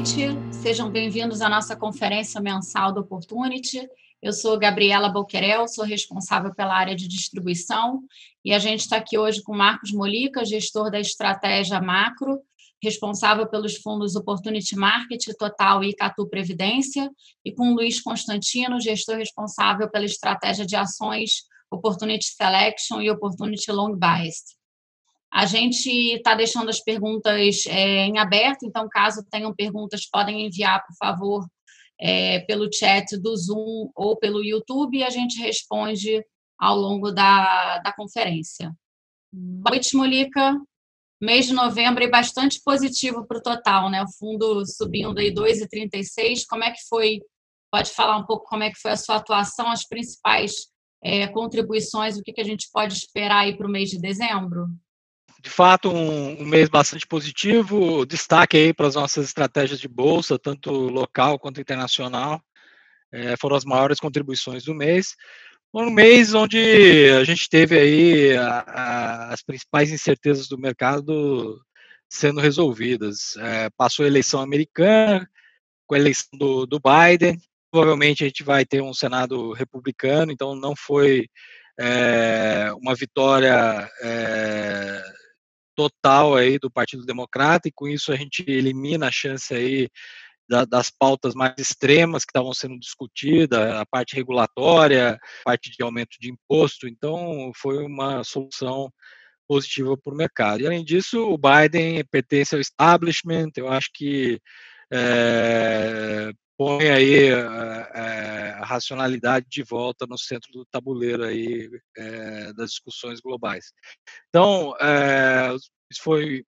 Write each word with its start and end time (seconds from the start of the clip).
noite, 0.00 0.28
sejam 0.50 0.90
bem-vindos 0.90 1.42
à 1.42 1.48
nossa 1.50 1.76
conferência 1.76 2.40
mensal 2.40 2.90
do 2.90 3.00
Opportunity. 3.00 3.86
Eu 4.22 4.32
sou 4.32 4.58
Gabriela 4.58 5.10
Boquerel, 5.10 5.68
sou 5.68 5.84
responsável 5.84 6.54
pela 6.54 6.74
área 6.74 6.96
de 6.96 7.06
distribuição 7.06 8.00
e 8.42 8.54
a 8.54 8.58
gente 8.58 8.80
está 8.80 8.96
aqui 8.96 9.18
hoje 9.18 9.42
com 9.42 9.54
Marcos 9.54 9.92
Molica, 9.92 10.42
gestor 10.42 10.90
da 10.90 10.98
estratégia 10.98 11.82
macro, 11.82 12.40
responsável 12.82 13.46
pelos 13.46 13.76
fundos 13.76 14.16
Opportunity 14.16 14.74
Market, 14.74 15.22
Total 15.38 15.84
e 15.84 15.94
Catu 15.94 16.26
Previdência, 16.26 17.10
e 17.44 17.52
com 17.52 17.74
Luiz 17.74 18.00
Constantino, 18.00 18.80
gestor 18.80 19.16
responsável 19.16 19.90
pela 19.90 20.06
estratégia 20.06 20.64
de 20.64 20.76
ações 20.76 21.42
Opportunity 21.70 22.24
Selection 22.24 23.02
e 23.02 23.10
Opportunity 23.10 23.70
Long 23.70 23.94
Biased. 23.96 24.59
A 25.32 25.46
gente 25.46 25.88
está 25.88 26.34
deixando 26.34 26.68
as 26.68 26.80
perguntas 26.80 27.64
é, 27.66 28.06
em 28.06 28.18
aberto, 28.18 28.64
então, 28.64 28.88
caso 28.88 29.24
tenham 29.30 29.54
perguntas, 29.54 30.08
podem 30.10 30.46
enviar, 30.46 30.84
por 30.84 30.94
favor, 30.96 31.46
é, 32.00 32.40
pelo 32.40 32.72
chat 32.72 33.16
do 33.16 33.36
Zoom 33.36 33.90
ou 33.94 34.16
pelo 34.16 34.44
YouTube 34.44 34.98
e 34.98 35.04
a 35.04 35.10
gente 35.10 35.38
responde 35.38 36.24
ao 36.58 36.76
longo 36.76 37.12
da, 37.12 37.78
da 37.78 37.92
conferência. 37.92 38.72
Boa 39.32 39.72
noite, 39.72 39.96
Molica. 39.96 40.60
Mês 41.20 41.46
de 41.46 41.52
novembro 41.52 42.02
é 42.02 42.08
bastante 42.08 42.60
positivo 42.64 43.26
para 43.26 43.38
o 43.38 43.42
total, 43.42 43.90
né? 43.90 44.02
O 44.02 44.10
fundo 44.18 44.64
subindo 44.66 45.18
aí 45.18 45.32
2,36. 45.32 46.44
Como 46.48 46.64
é 46.64 46.70
que 46.70 46.80
foi? 46.88 47.20
Pode 47.70 47.90
falar 47.90 48.16
um 48.16 48.24
pouco 48.24 48.46
como 48.46 48.64
é 48.64 48.70
que 48.70 48.80
foi 48.80 48.90
a 48.90 48.96
sua 48.96 49.16
atuação, 49.16 49.70
as 49.70 49.86
principais 49.86 50.70
é, 51.02 51.28
contribuições, 51.28 52.16
o 52.16 52.22
que, 52.22 52.32
que 52.32 52.40
a 52.40 52.44
gente 52.44 52.68
pode 52.72 52.94
esperar 52.94 53.40
aí 53.40 53.56
para 53.56 53.66
o 53.66 53.70
mês 53.70 53.90
de 53.90 54.00
dezembro? 54.00 54.66
De 55.42 55.50
fato, 55.50 55.90
um, 55.90 56.42
um, 56.42 56.44
mês 56.44 56.68
bastante 56.68 57.06
positivo. 57.06 58.04
Destaque 58.06 58.56
aí 58.56 58.74
para 58.74 58.86
as 58.86 58.94
nossas 58.94 59.26
estratégias 59.26 59.80
de 59.80 59.88
bolsa, 59.88 60.38
tanto 60.38 60.70
local 60.70 61.38
quanto 61.38 61.60
internacional, 61.60 62.42
é, 63.12 63.36
foram 63.36 63.56
as 63.56 63.64
maiores 63.64 63.98
contribuições 63.98 64.64
do 64.64 64.74
mês. 64.74 65.16
Um 65.72 65.90
mês 65.90 66.34
onde 66.34 66.58
a 67.18 67.24
gente 67.24 67.48
teve 67.48 67.78
aí 67.78 68.36
a, 68.36 68.64
a, 68.66 69.32
as 69.32 69.42
principais 69.42 69.90
incertezas 69.90 70.48
do 70.48 70.58
mercado 70.58 71.60
sendo 72.08 72.40
resolvidas. 72.40 73.36
É, 73.38 73.70
passou 73.76 74.04
a 74.04 74.08
eleição 74.08 74.40
americana, 74.40 75.28
com 75.86 75.94
a 75.94 75.98
eleição 75.98 76.28
do, 76.38 76.66
do 76.66 76.80
Biden, 76.80 77.40
provavelmente 77.70 78.24
a 78.24 78.26
gente 78.26 78.42
vai 78.42 78.64
ter 78.64 78.82
um 78.82 78.92
Senado 78.92 79.52
republicano, 79.52 80.32
então 80.32 80.54
não 80.54 80.74
foi 80.76 81.28
é, 81.78 82.70
uma 82.74 82.94
vitória 82.94 83.88
é, 84.02 85.02
total 85.80 86.36
aí 86.36 86.58
do 86.58 86.70
Partido 86.70 87.06
Democrata 87.06 87.66
e 87.66 87.72
com 87.72 87.88
isso 87.88 88.12
a 88.12 88.16
gente 88.16 88.44
elimina 88.46 89.08
a 89.08 89.10
chance 89.10 89.54
aí 89.54 89.88
da, 90.46 90.66
das 90.66 90.90
pautas 90.90 91.34
mais 91.34 91.54
extremas 91.56 92.24
que 92.24 92.30
estavam 92.30 92.52
sendo 92.52 92.78
discutidas, 92.78 93.58
a 93.72 93.86
parte 93.86 94.14
regulatória, 94.14 95.14
a 95.14 95.18
parte 95.44 95.70
de 95.70 95.82
aumento 95.82 96.16
de 96.20 96.30
imposto. 96.30 96.86
Então 96.86 97.50
foi 97.56 97.82
uma 97.82 98.22
solução 98.24 98.92
positiva 99.48 99.96
para 99.96 100.12
o 100.12 100.16
mercado. 100.16 100.60
E 100.60 100.66
além 100.66 100.84
disso, 100.84 101.18
o 101.18 101.38
Biden 101.38 102.04
pertence 102.10 102.54
ao 102.54 102.60
establishment. 102.60 103.52
Eu 103.56 103.68
acho 103.68 103.88
que 103.94 104.38
é, 104.92 106.32
põe 106.60 106.90
aí 106.90 107.32
a, 107.32 108.58
a, 108.60 108.64
racionalidade 108.66 109.46
de 109.48 109.62
volta 109.62 110.06
no 110.06 110.18
centro 110.18 110.52
do 110.52 110.66
tabuleiro 110.66 111.24
aí 111.24 111.70
é, 111.96 112.52
das 112.52 112.72
discussões 112.72 113.18
globais. 113.18 113.72
Então, 114.28 114.76
é, 114.78 115.56
foi 116.02 116.44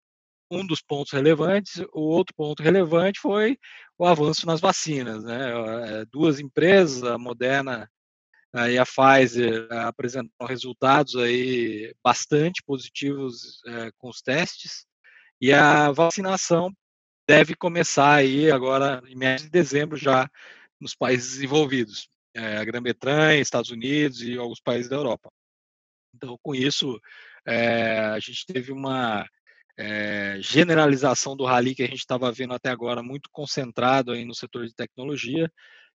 um 0.52 0.68
dos 0.68 0.82
pontos 0.82 1.14
relevantes. 1.14 1.82
O 1.94 2.02
outro 2.02 2.36
ponto 2.36 2.62
relevante 2.62 3.22
foi 3.22 3.58
o 3.98 4.06
avanço 4.06 4.46
nas 4.46 4.60
vacinas. 4.60 5.24
Né? 5.24 6.04
Duas 6.12 6.42
empresas, 6.42 7.06
a 7.06 7.18
Moderna 7.18 7.90
e 8.70 8.78
a 8.78 8.86
Pfizer, 8.86 9.66
apresentaram 9.72 10.46
resultados 10.46 11.16
aí 11.16 11.96
bastante 12.04 12.62
positivos 12.66 13.62
é, 13.66 13.92
com 13.98 14.10
os 14.10 14.22
testes. 14.22 14.86
E 15.40 15.54
a 15.54 15.90
vacinação 15.90 16.70
deve 17.32 17.56
começar 17.56 18.16
aí 18.16 18.52
agora 18.52 19.02
em 19.08 19.16
mês 19.16 19.44
de 19.44 19.50
dezembro 19.50 19.96
já 19.96 20.30
nos 20.82 20.94
países 20.94 21.36
desenvolvidos, 21.36 22.10
é, 22.36 22.58
a 22.58 22.66
Grã-Bretanha, 22.66 23.40
Estados 23.40 23.70
Unidos 23.70 24.22
e 24.22 24.38
alguns 24.38 24.60
países 24.60 24.90
da 24.90 24.98
Europa. 24.98 25.32
Então, 26.14 26.38
com 26.44 26.54
isso, 26.54 27.00
é, 27.46 28.00
a 28.00 28.20
gente 28.20 28.46
teve 28.46 28.74
uma 28.74 29.26
é, 29.78 30.40
generalização 30.42 31.38
do 31.38 31.46
rally 31.46 31.74
que 31.74 31.84
a 31.84 31.88
gente 31.88 32.00
estava 32.00 32.30
vendo 32.34 32.54
até 32.54 32.70
agora, 32.70 33.02
muito 33.02 33.30
concentrado 33.32 34.12
aí 34.12 34.26
no 34.26 34.36
setor 34.36 34.68
de 34.68 34.76
tecnologia. 34.76 35.50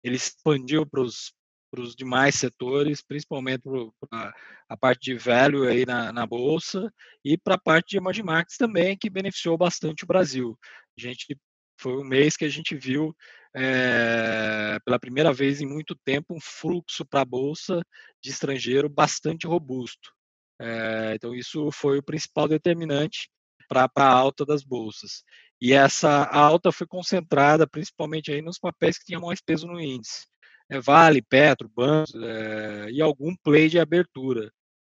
Ele 0.04 0.14
expandiu 0.14 0.86
para 0.86 1.00
os 1.00 1.32
para 1.74 1.82
os 1.82 1.96
demais 1.96 2.36
setores, 2.36 3.02
principalmente 3.02 3.62
para 4.08 4.32
a 4.68 4.76
parte 4.76 5.12
de 5.12 5.18
value 5.18 5.66
aí 5.66 5.84
na, 5.84 6.12
na 6.12 6.24
bolsa 6.24 6.92
e 7.24 7.36
para 7.36 7.56
a 7.56 7.60
parte 7.60 7.90
de 7.90 7.96
emerging 7.96 8.22
markets 8.22 8.56
também, 8.56 8.96
que 8.96 9.10
beneficiou 9.10 9.58
bastante 9.58 10.04
o 10.04 10.06
Brasil. 10.06 10.56
A 10.96 11.00
gente 11.00 11.36
foi 11.80 11.96
um 11.96 12.04
mês 12.04 12.36
que 12.36 12.44
a 12.44 12.48
gente 12.48 12.76
viu 12.76 13.12
é, 13.56 14.78
pela 14.84 15.00
primeira 15.00 15.32
vez 15.32 15.60
em 15.60 15.66
muito 15.66 15.96
tempo 16.04 16.34
um 16.34 16.40
fluxo 16.40 17.04
para 17.04 17.22
a 17.22 17.24
bolsa 17.24 17.82
de 18.22 18.30
estrangeiro 18.30 18.88
bastante 18.88 19.44
robusto. 19.44 20.12
É, 20.60 21.14
então 21.16 21.34
isso 21.34 21.72
foi 21.72 21.98
o 21.98 22.04
principal 22.04 22.46
determinante 22.46 23.28
para 23.68 23.90
a 23.96 24.08
alta 24.08 24.46
das 24.46 24.62
bolsas. 24.62 25.24
E 25.60 25.72
essa 25.72 26.24
alta 26.26 26.70
foi 26.70 26.86
concentrada 26.86 27.66
principalmente 27.66 28.30
aí 28.30 28.40
nos 28.40 28.60
papéis 28.60 28.96
que 28.96 29.06
tinham 29.06 29.22
mais 29.22 29.40
peso 29.40 29.66
no 29.66 29.80
índice 29.80 30.32
é, 30.70 30.80
Vale, 30.80 31.22
Petro, 31.22 31.68
bancos 31.68 32.14
é, 32.14 32.90
e 32.90 33.00
algum 33.00 33.34
play 33.36 33.68
de 33.68 33.78
abertura, 33.78 34.50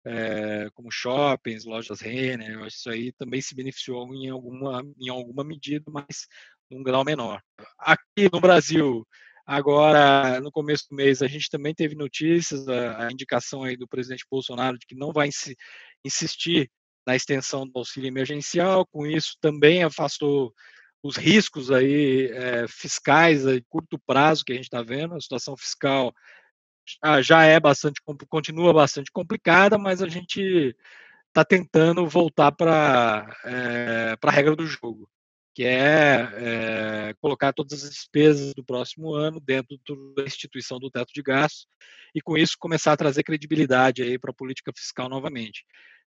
é, 0.05 0.69
como 0.75 0.91
shoppings, 0.91 1.65
lojas 1.65 2.01
Renner, 2.01 2.53
eu 2.53 2.65
acho 2.65 2.77
que 2.77 2.81
isso 2.81 2.91
aí 2.91 3.13
também 3.13 3.41
se 3.41 3.55
beneficiou 3.55 4.07
em 4.15 4.29
alguma, 4.31 4.83
em 4.99 5.09
alguma 5.09 5.43
medida, 5.43 5.85
mas 5.91 6.29
num 6.71 6.83
grau 6.83 7.05
menor. 7.05 7.43
Aqui 7.79 8.29
no 8.33 8.41
Brasil, 8.41 9.07
agora 9.45 10.41
no 10.41 10.53
começo 10.53 10.87
do 10.89 10.97
mês, 10.97 11.23
a 11.23 11.27
gente 11.27 11.51
também 11.51 11.75
teve 11.75 11.97
notícias, 11.97 12.69
a, 12.69 13.07
a 13.07 13.13
indicação 13.13 13.65
aí 13.65 13.77
do 13.77 13.89
presidente 13.89 14.25
Bolsonaro 14.31 14.79
de 14.79 14.87
que 14.87 14.95
não 14.95 15.13
vai 15.13 15.29
insistir 16.05 16.71
na 17.07 17.17
extensão 17.17 17.67
do 17.67 17.79
auxílio 17.79 18.09
emergencial, 18.09 18.87
com 18.87 19.07
isso 19.07 19.37
também 19.41 19.83
afastou 19.83 20.53
os 21.07 21.17
riscos 21.17 21.71
aí 21.71 22.31
é, 22.33 22.67
fiscais 22.69 23.47
a 23.47 23.53
curto 23.69 23.99
prazo 23.99 24.45
que 24.45 24.53
a 24.53 24.55
gente 24.57 24.65
está 24.65 24.83
vendo, 24.83 25.15
a 25.15 25.21
situação 25.21 25.57
fiscal 25.57 26.13
já 27.23 27.45
é 27.45 27.59
bastante, 27.59 28.01
continua 28.29 28.73
bastante 28.73 29.11
complicada, 29.11 29.77
mas 29.77 30.01
a 30.01 30.09
gente 30.09 30.75
está 31.29 31.45
tentando 31.45 32.07
voltar 32.07 32.53
para 32.53 33.27
é, 33.45 34.17
a 34.21 34.31
regra 34.31 34.55
do 34.55 34.67
jogo, 34.67 35.09
que 35.55 35.65
é, 35.65 36.31
é, 36.35 37.15
colocar 37.21 37.53
todas 37.53 37.85
as 37.85 37.91
despesas 37.91 38.55
do 38.55 38.65
próximo 38.65 39.13
ano 39.15 39.41
dentro 39.41 39.79
da 40.17 40.25
instituição 40.25 40.79
do 40.79 40.91
teto 40.91 41.13
de 41.13 41.23
gastos 41.23 41.67
e 42.15 42.21
com 42.21 42.39
isso 42.39 42.57
começar 42.59 42.93
a 42.93 42.97
trazer 42.97 43.23
credibilidade 43.23 44.03
aí 44.03 44.19
para 44.19 44.31
a 44.31 44.35
política 44.35 44.73
fiscal 44.75 45.09
novamente. 45.09 45.65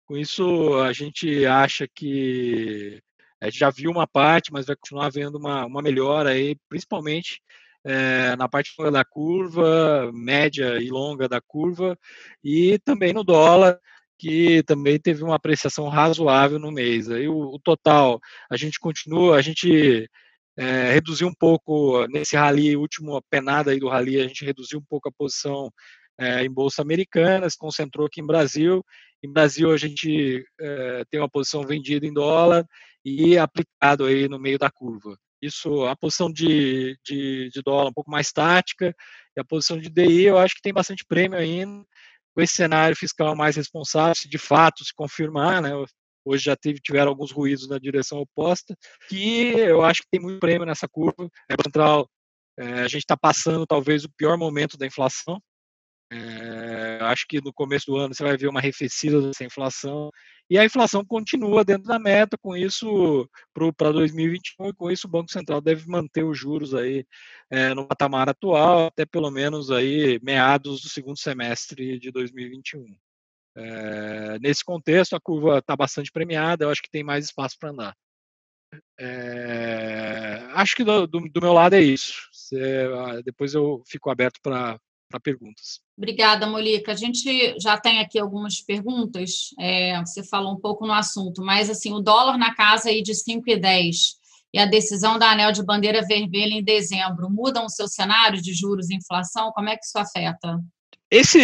Com 0.05 0.17
isso, 0.17 0.79
a 0.79 0.93
gente 0.93 1.45
acha 1.47 1.89
que 1.89 3.03
a 3.41 3.47
gente 3.47 3.59
já 3.59 3.71
viu 3.71 3.91
uma 3.91 4.07
parte, 4.07 4.53
mas 4.53 4.67
vai 4.67 4.77
continuar 4.77 5.07
havendo 5.07 5.39
uma, 5.39 5.67
uma 5.67 5.83
melhora 5.83 6.31
aí, 6.31 6.57
principalmente 6.69 7.41
é, 7.85 8.35
na 8.37 8.49
parte 8.49 8.73
da 8.91 9.05
curva, 9.05 10.11
média 10.13 10.79
e 10.83 10.89
longa 10.89 11.29
da 11.29 11.41
curva, 11.41 11.97
e 12.43 12.79
também 12.81 13.13
no 13.13 13.23
dólar, 13.23 13.79
que 14.19 14.63
também 14.65 14.99
teve 14.99 15.23
uma 15.23 15.37
apreciação 15.37 15.89
razoável 15.89 16.59
no 16.59 16.73
mês. 16.73 17.11
Aí 17.11 17.29
o, 17.29 17.55
o 17.55 17.59
total, 17.61 18.19
a 18.51 18.57
gente 18.57 18.81
continua, 18.81 19.37
a 19.37 19.43
gente 19.43 20.09
é, 20.57 20.93
reduziu 20.93 21.29
um 21.29 21.35
pouco 21.35 22.07
nesse 22.09 22.35
rally, 22.37 22.77
último 22.77 23.23
penada 23.31 23.71
aí 23.71 23.79
do 23.79 23.89
rally, 23.89 24.21
a 24.21 24.27
gente 24.27 24.45
reduziu 24.45 24.79
um 24.79 24.85
pouco 24.89 25.09
a 25.09 25.13
posição 25.13 25.71
é, 26.19 26.43
em 26.45 26.51
bolsa 26.51 26.83
americana, 26.83 27.49
se 27.49 27.59
concentrou 27.59 28.07
aqui 28.07 28.21
em 28.21 28.27
Brasil. 28.27 28.83
Em 29.23 29.31
Brasil 29.31 29.71
a 29.71 29.77
gente 29.77 30.45
é, 30.61 31.05
tem 31.11 31.21
uma 31.21 31.29
posição 31.29 31.63
vendida 31.63 32.07
em 32.07 32.13
dólar 32.13 32.67
e 33.07 33.39
aplicado 33.39 34.05
aí 34.05 34.29
no 34.29 34.37
meio 34.37 34.59
da 34.59 34.69
curva. 34.69 35.17
Isso, 35.41 35.85
a 35.87 35.95
posição 35.95 36.29
de, 36.33 36.99
de, 37.05 37.49
de 37.51 37.63
dólar 37.63 37.91
um 37.91 37.93
pouco 37.93 38.11
mais 38.11 38.33
tática 38.33 38.93
e 39.37 39.41
a 39.41 39.45
posição 39.45 39.79
de 39.79 39.89
DI 39.89 40.25
eu 40.25 40.39
acho 40.39 40.57
que 40.57 40.63
tem 40.63 40.73
bastante 40.73 41.05
prêmio 41.07 41.39
ainda, 41.39 41.85
com 42.35 42.43
esse 42.43 42.55
cenário 42.55 42.97
fiscal 42.97 43.37
mais 43.37 43.55
responsável, 43.55 44.15
se 44.17 44.29
de 44.29 44.39
fato 44.39 44.85
se 44.85 44.93
confirmar, 44.93 45.63
né, 45.63 45.71
hoje 46.25 46.45
já 46.45 46.57
teve, 46.57 46.81
tiveram 46.81 47.11
alguns 47.11 47.31
ruídos 47.31 47.69
na 47.69 47.79
direção 47.79 48.19
oposta, 48.19 48.77
que 49.09 49.53
eu 49.57 49.85
acho 49.85 50.03
que 50.03 50.09
tem 50.11 50.21
muito 50.21 50.41
prêmio 50.41 50.67
nessa 50.67 50.89
curva. 50.89 51.31
É 51.49 51.55
central, 51.63 52.11
é, 52.59 52.81
a 52.81 52.89
gente 52.89 53.03
está 53.03 53.17
passando 53.17 53.65
talvez 53.67 54.05
o 54.05 54.11
pior 54.17 54.37
momento 54.37 54.77
da 54.77 54.85
inflação. 54.85 55.41
É, 56.11 56.99
acho 57.03 57.27
que 57.29 57.41
no 57.41 57.53
começo 57.53 57.87
do 57.87 57.97
ano 57.97 58.15
você 58.15 58.23
vai 58.23 58.37
ver 58.37 58.49
uma 58.49 58.61
arrefecida 58.61 59.21
dessa 59.21 59.45
inflação, 59.45 60.11
e 60.49 60.57
a 60.57 60.65
inflação 60.65 61.05
continua 61.05 61.65
dentro 61.65 61.89
da 61.89 61.99
meta, 61.99 62.39
com 62.39 62.57
isso, 62.57 63.29
para 63.77 63.91
2021, 63.91 64.69
e 64.69 64.75
com 64.75 64.91
isso 64.91 65.09
o 65.09 65.11
Banco 65.11 65.31
Central 65.31 65.61
deve 65.61 65.89
manter 65.89 66.23
os 66.23 66.39
juros 66.39 66.73
aí 66.75 67.05
é, 67.51 67.75
no 67.75 67.87
patamar 67.87 68.29
atual, 68.29 68.87
até 68.87 69.05
pelo 69.05 69.31
menos 69.31 69.73
aí 69.73 70.21
meados 70.23 70.83
do 70.83 70.89
segundo 70.89 71.19
semestre 71.19 71.99
de 71.99 72.13
2021. 72.13 72.85
É, 73.57 74.39
nesse 74.39 74.65
contexto, 74.65 75.17
a 75.17 75.21
curva 75.21 75.59
está 75.59 75.75
bastante 75.75 76.13
premiada, 76.13 76.65
eu 76.65 76.71
acho 76.71 76.83
que 76.83 76.91
tem 76.91 77.03
mais 77.03 77.25
espaço 77.25 77.57
para 77.59 77.71
andar. 77.71 77.97
É, 78.99 80.47
acho 80.55 80.77
que 80.77 80.85
do, 80.85 81.07
do, 81.07 81.21
do, 81.29 81.41
meu 81.41 81.53
lado 81.53 81.75
é 81.75 81.81
isso. 81.81 82.13
Ah, 82.95 83.21
depois 83.25 83.55
eu 83.55 83.83
fico 83.87 84.11
aberto 84.11 84.41
para 84.43 84.79
perguntas. 85.23 85.81
Obrigada, 85.97 86.47
Molica. 86.47 86.93
A 86.93 86.95
gente 86.95 87.59
já 87.61 87.79
tem 87.79 88.01
aqui 88.01 88.19
algumas 88.19 88.61
perguntas. 88.61 89.51
É, 89.59 89.99
você 90.01 90.23
falou 90.23 90.53
um 90.53 90.61
pouco 90.61 90.87
no 90.87 90.93
assunto, 90.93 91.43
mas 91.43 91.71
assim, 91.71 91.93
o 91.93 92.01
dólar 92.01 92.37
na 92.37 92.55
casa 92.55 92.89
aí 92.89 93.03
de 93.03 93.13
5,10 93.13 94.17
e 94.53 94.59
a 94.59 94.67
decisão 94.67 95.19
da 95.19 95.31
Anel 95.31 95.53
de 95.53 95.65
Bandeira 95.65 96.03
Vermelha 96.07 96.55
em 96.55 96.65
dezembro 96.65 97.31
mudam 97.31 97.67
o 97.67 97.71
seu 97.71 97.89
cenário 97.89 98.41
de 98.41 98.53
juros 98.55 98.91
e 98.91 98.97
inflação? 98.97 99.53
Como 99.53 99.69
é 99.69 99.77
que 99.77 99.85
isso 99.85 99.99
afeta? 99.99 100.59
Esse, 101.11 101.39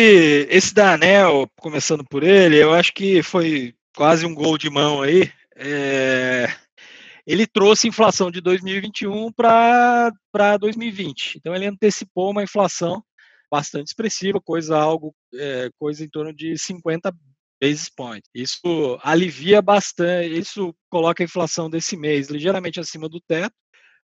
esse 0.51 0.75
da 0.75 0.95
Anel, 0.95 1.47
começando 1.61 2.05
por 2.05 2.23
ele, 2.23 2.57
eu 2.57 2.73
acho 2.73 2.93
que 2.93 3.23
foi 3.23 3.75
quase 3.95 4.27
um 4.27 4.35
gol 4.35 4.59
de 4.59 4.69
mão 4.69 5.03
aí. 5.03 5.31
É, 5.55 6.53
ele 7.27 7.47
trouxe 7.47 7.87
inflação 7.87 8.31
de 8.31 8.41
2021 8.41 9.31
para 9.33 10.57
2020. 10.59 11.37
Então 11.37 11.55
ele 11.55 11.67
antecipou 11.67 12.31
uma 12.31 12.43
inflação 12.43 13.03
bastante 13.53 13.89
expressiva, 13.89 14.41
coisa 14.41 14.79
algo 14.79 15.15
é, 15.35 15.69
coisa 15.79 16.03
em 16.03 16.09
torno 16.09 16.33
de 16.33 16.57
50 16.57 17.15
basis 17.61 17.91
points. 17.91 18.31
Isso 18.35 18.99
alivia 19.03 19.61
bastante, 19.61 20.39
isso 20.39 20.75
coloca 20.89 21.23
a 21.23 21.27
inflação 21.27 21.69
desse 21.69 21.95
mês 21.95 22.31
ligeiramente 22.31 22.81
acima 22.81 23.11
do 23.11 23.21
teto, 23.21 23.55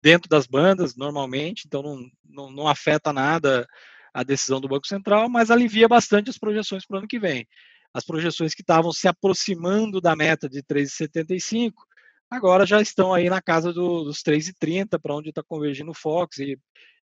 dentro 0.03 0.29
das 0.29 0.45
bandas 0.45 0.95
normalmente, 0.95 1.63
então 1.65 1.81
não, 1.81 2.07
não, 2.23 2.51
não 2.51 2.67
afeta 2.67 3.11
nada 3.11 3.65
a 4.13 4.21
decisão 4.21 4.61
do 4.61 4.67
Banco 4.67 4.85
Central, 4.85 5.27
mas 5.27 5.49
alivia 5.49 5.87
bastante 5.87 6.29
as 6.29 6.37
projeções 6.37 6.85
para 6.85 6.95
o 6.95 6.97
ano 6.99 7.07
que 7.07 7.17
vem. 7.17 7.47
As 7.91 8.05
projeções 8.05 8.53
que 8.53 8.61
estavam 8.61 8.91
se 8.91 9.07
aproximando 9.07 9.99
da 9.99 10.15
meta 10.15 10.47
de 10.47 10.61
3,75 10.61 11.71
agora 12.29 12.67
já 12.67 12.79
estão 12.81 13.11
aí 13.11 13.29
na 13.29 13.41
casa 13.41 13.73
do, 13.73 14.03
dos 14.03 14.21
3,30 14.21 14.99
para 15.01 15.15
onde 15.15 15.29
está 15.29 15.41
convergindo 15.41 15.89
o 15.89 15.95
Fox 15.95 16.37
e 16.37 16.55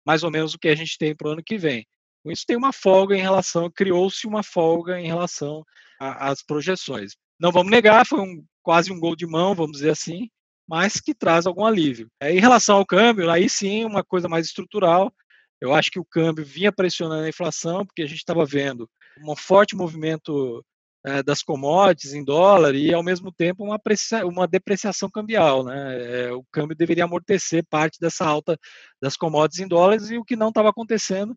mais 0.06 0.22
ou 0.22 0.30
menos 0.30 0.54
o 0.54 0.58
que 0.58 0.68
a 0.68 0.74
gente 0.74 0.96
tem 0.96 1.14
para 1.14 1.28
o 1.28 1.32
ano 1.32 1.42
que 1.42 1.58
vem. 1.58 1.86
Com 2.24 2.32
isso 2.32 2.44
tem 2.46 2.56
uma 2.56 2.72
folga 2.72 3.14
em 3.14 3.20
relação, 3.20 3.70
criou-se 3.70 4.26
uma 4.26 4.42
folga 4.42 4.98
em 4.98 5.06
relação 5.06 5.62
às 6.00 6.42
projeções. 6.42 7.12
Não 7.38 7.52
vamos 7.52 7.70
negar, 7.70 8.06
foi 8.06 8.20
um, 8.20 8.42
quase 8.62 8.90
um 8.90 8.98
gol 8.98 9.14
de 9.14 9.26
mão, 9.26 9.54
vamos 9.54 9.72
dizer 9.72 9.90
assim, 9.90 10.30
mas 10.66 11.02
que 11.02 11.14
traz 11.14 11.46
algum 11.46 11.66
alívio. 11.66 12.08
É, 12.18 12.32
em 12.32 12.40
relação 12.40 12.78
ao 12.78 12.86
câmbio, 12.86 13.30
aí 13.30 13.46
sim 13.46 13.84
uma 13.84 14.02
coisa 14.02 14.26
mais 14.26 14.46
estrutural. 14.46 15.12
Eu 15.60 15.74
acho 15.74 15.90
que 15.90 16.00
o 16.00 16.04
câmbio 16.04 16.46
vinha 16.46 16.72
pressionando 16.72 17.24
a 17.24 17.28
inflação, 17.28 17.84
porque 17.84 18.02
a 18.02 18.06
gente 18.06 18.18
estava 18.18 18.46
vendo 18.46 18.88
um 19.22 19.36
forte 19.36 19.76
movimento 19.76 20.64
é, 21.04 21.22
das 21.22 21.42
commodities 21.42 22.14
em 22.14 22.24
dólar 22.24 22.74
e, 22.74 22.94
ao 22.94 23.02
mesmo 23.02 23.30
tempo, 23.30 23.64
uma, 23.64 23.78
uma 24.24 24.48
depreciação 24.48 25.10
cambial. 25.10 25.62
Né? 25.62 26.28
É, 26.28 26.32
o 26.32 26.42
câmbio 26.50 26.74
deveria 26.74 27.04
amortecer 27.04 27.62
parte 27.68 28.00
dessa 28.00 28.24
alta 28.24 28.58
das 29.00 29.14
commodities 29.14 29.60
em 29.60 29.68
dólares 29.68 30.10
e 30.10 30.16
o 30.16 30.24
que 30.24 30.36
não 30.36 30.48
estava 30.48 30.70
acontecendo 30.70 31.36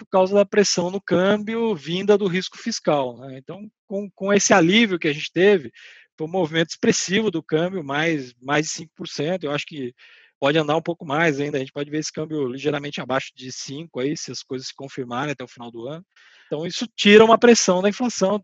por 0.00 0.06
causa 0.10 0.34
da 0.34 0.46
pressão 0.46 0.90
no 0.90 1.00
câmbio 1.00 1.74
vinda 1.74 2.16
do 2.16 2.26
risco 2.26 2.56
fiscal. 2.56 3.18
Né? 3.18 3.36
Então, 3.36 3.70
com, 3.86 4.10
com 4.10 4.32
esse 4.32 4.54
alívio 4.54 4.98
que 4.98 5.08
a 5.08 5.12
gente 5.12 5.30
teve, 5.30 5.70
foi 6.16 6.26
um 6.26 6.30
movimento 6.30 6.70
expressivo 6.70 7.30
do 7.30 7.42
câmbio, 7.42 7.84
mais, 7.84 8.32
mais 8.40 8.66
de 8.66 8.72
5%. 8.72 9.44
Eu 9.44 9.50
acho 9.50 9.66
que 9.66 9.94
pode 10.38 10.56
andar 10.56 10.76
um 10.76 10.82
pouco 10.82 11.04
mais 11.04 11.38
ainda. 11.38 11.58
A 11.58 11.60
gente 11.60 11.72
pode 11.72 11.90
ver 11.90 11.98
esse 11.98 12.10
câmbio 12.10 12.48
ligeiramente 12.48 12.98
abaixo 13.00 13.30
de 13.36 13.50
5% 13.50 13.88
aí, 13.98 14.16
se 14.16 14.32
as 14.32 14.42
coisas 14.42 14.68
se 14.68 14.74
confirmarem 14.74 15.32
até 15.32 15.44
o 15.44 15.48
final 15.48 15.70
do 15.70 15.86
ano. 15.86 16.04
Então, 16.46 16.66
isso 16.66 16.88
tira 16.96 17.22
uma 17.22 17.38
pressão 17.38 17.82
da 17.82 17.90
inflação, 17.90 18.42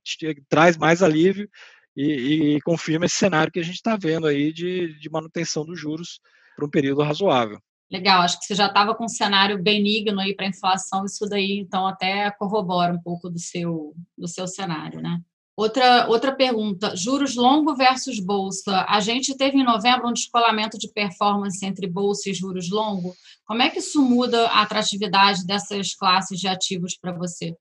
traz 0.48 0.76
mais 0.76 1.02
alívio 1.02 1.48
e, 1.96 2.56
e 2.56 2.60
confirma 2.60 3.06
esse 3.06 3.16
cenário 3.16 3.50
que 3.50 3.60
a 3.60 3.64
gente 3.64 3.76
está 3.76 3.96
vendo 3.96 4.26
aí 4.26 4.52
de, 4.52 4.98
de 4.98 5.10
manutenção 5.10 5.64
dos 5.64 5.80
juros 5.80 6.20
por 6.54 6.66
um 6.66 6.70
período 6.70 7.02
razoável. 7.02 7.58
Legal, 7.90 8.22
acho 8.22 8.38
que 8.40 8.46
você 8.46 8.54
já 8.54 8.66
estava 8.66 8.94
com 8.94 9.04
um 9.04 9.08
cenário 9.08 9.62
benigno 9.62 10.20
aí 10.20 10.34
para 10.34 10.48
inflação, 10.48 11.04
isso 11.04 11.26
daí 11.28 11.58
então 11.58 11.86
até 11.86 12.30
corrobora 12.32 12.92
um 12.92 13.00
pouco 13.00 13.30
do 13.30 13.38
seu, 13.38 13.94
do 14.18 14.26
seu 14.26 14.48
cenário, 14.48 15.00
né? 15.00 15.20
Outra, 15.56 16.06
outra 16.08 16.34
pergunta, 16.34 16.94
juros 16.94 17.34
longo 17.34 17.74
versus 17.74 18.20
bolsa. 18.20 18.84
A 18.86 19.00
gente 19.00 19.34
teve 19.34 19.56
em 19.56 19.64
novembro 19.64 20.06
um 20.06 20.12
descolamento 20.12 20.76
de 20.76 20.92
performance 20.92 21.64
entre 21.64 21.86
bolsa 21.86 22.28
e 22.28 22.34
juros 22.34 22.68
longo. 22.68 23.14
Como 23.46 23.62
é 23.62 23.70
que 23.70 23.78
isso 23.78 24.02
muda 24.02 24.48
a 24.48 24.60
atratividade 24.60 25.46
dessas 25.46 25.94
classes 25.94 26.38
de 26.38 26.46
ativos 26.46 26.98
para 27.00 27.16
você? 27.16 27.54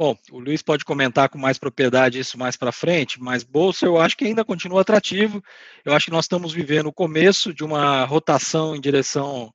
Bom, 0.00 0.16
o 0.32 0.40
Luiz 0.40 0.62
pode 0.62 0.86
comentar 0.86 1.28
com 1.28 1.38
mais 1.38 1.58
propriedade 1.58 2.18
isso 2.18 2.38
mais 2.38 2.56
para 2.56 2.72
frente, 2.72 3.20
mas 3.20 3.44
bolsa 3.44 3.84
eu 3.84 3.98
acho 3.98 4.16
que 4.16 4.24
ainda 4.24 4.44
continua 4.44 4.80
atrativo. 4.80 5.42
Eu 5.84 5.92
acho 5.92 6.06
que 6.06 6.12
nós 6.12 6.24
estamos 6.24 6.52
vivendo 6.52 6.86
o 6.86 6.92
começo 6.92 7.52
de 7.52 7.62
uma 7.62 8.04
rotação 8.06 8.74
em 8.74 8.80
direção 8.80 9.52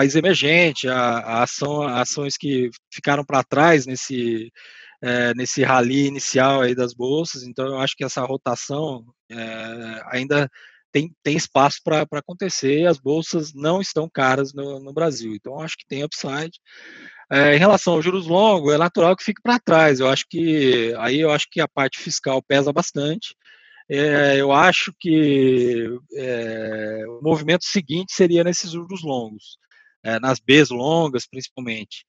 país 0.00 0.14
emergente, 0.14 0.88
a, 0.88 1.18
a 1.18 1.42
ação, 1.42 1.82
ações 1.82 2.34
que 2.38 2.70
ficaram 2.90 3.22
para 3.22 3.44
trás 3.44 3.84
nesse, 3.84 4.50
é, 5.02 5.34
nesse 5.34 5.62
rally 5.62 6.06
inicial 6.06 6.62
aí 6.62 6.74
das 6.74 6.94
bolsas, 6.94 7.42
então 7.42 7.66
eu 7.66 7.78
acho 7.78 7.94
que 7.94 8.02
essa 8.02 8.24
rotação 8.24 9.04
é, 9.30 10.02
ainda 10.06 10.48
tem, 10.90 11.14
tem 11.22 11.36
espaço 11.36 11.80
para 11.84 12.06
acontecer 12.12 12.80
e 12.80 12.86
as 12.86 12.98
bolsas 12.98 13.52
não 13.52 13.78
estão 13.78 14.08
caras 14.08 14.54
no, 14.54 14.80
no 14.80 14.90
Brasil, 14.90 15.34
então 15.34 15.52
eu 15.52 15.60
acho 15.60 15.76
que 15.76 15.86
tem 15.86 16.02
upside. 16.02 16.58
É, 17.30 17.54
em 17.54 17.58
relação 17.58 17.92
aos 17.92 18.04
juros 18.04 18.26
longos, 18.26 18.72
é 18.72 18.78
natural 18.78 19.14
que 19.14 19.22
fique 19.22 19.42
para 19.42 19.60
trás. 19.60 20.00
Eu 20.00 20.08
acho 20.08 20.24
que 20.28 20.94
aí 20.98 21.20
eu 21.20 21.30
acho 21.30 21.46
que 21.48 21.60
a 21.60 21.68
parte 21.68 22.00
fiscal 22.00 22.42
pesa 22.42 22.72
bastante. 22.72 23.36
É, 23.88 24.36
eu 24.40 24.50
acho 24.50 24.92
que 24.98 25.86
é, 26.14 27.04
o 27.06 27.20
movimento 27.22 27.66
seguinte 27.66 28.12
seria 28.14 28.42
nesses 28.42 28.70
juros 28.70 29.02
longos 29.04 29.58
é, 30.02 30.18
nas 30.18 30.38
Bs 30.38 30.70
longas, 30.70 31.26
principalmente. 31.26 32.04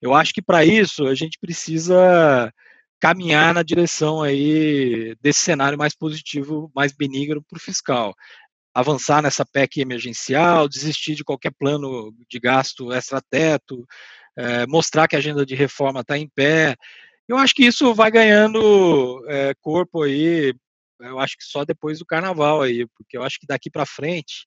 Eu 0.00 0.14
acho 0.14 0.32
que 0.32 0.42
para 0.42 0.64
isso 0.64 1.06
a 1.06 1.14
gente 1.14 1.38
precisa 1.38 2.52
caminhar 3.00 3.54
na 3.54 3.62
direção 3.62 4.22
aí 4.22 5.14
desse 5.20 5.40
cenário 5.40 5.78
mais 5.78 5.94
positivo, 5.94 6.70
mais 6.74 6.92
benigno 6.92 7.42
para 7.42 7.56
o 7.56 7.60
fiscal. 7.60 8.14
Avançar 8.74 9.22
nessa 9.22 9.44
PEC 9.44 9.80
emergencial, 9.80 10.68
desistir 10.68 11.14
de 11.14 11.24
qualquer 11.24 11.52
plano 11.58 12.12
de 12.28 12.38
gasto 12.38 12.92
extra-teto, 12.92 13.86
é, 14.36 14.66
mostrar 14.66 15.08
que 15.08 15.16
a 15.16 15.18
agenda 15.18 15.46
de 15.46 15.54
reforma 15.54 16.00
está 16.00 16.18
em 16.18 16.28
pé. 16.28 16.76
Eu 17.28 17.38
acho 17.38 17.54
que 17.54 17.64
isso 17.64 17.94
vai 17.94 18.10
ganhando 18.10 19.24
é, 19.28 19.54
corpo 19.60 20.02
aí, 20.02 20.54
eu 21.00 21.18
acho 21.18 21.36
que 21.36 21.44
só 21.44 21.64
depois 21.64 21.98
do 21.98 22.06
carnaval 22.06 22.62
aí, 22.62 22.86
porque 22.96 23.16
eu 23.16 23.22
acho 23.22 23.38
que 23.38 23.46
daqui 23.46 23.70
para 23.70 23.84
frente 23.84 24.46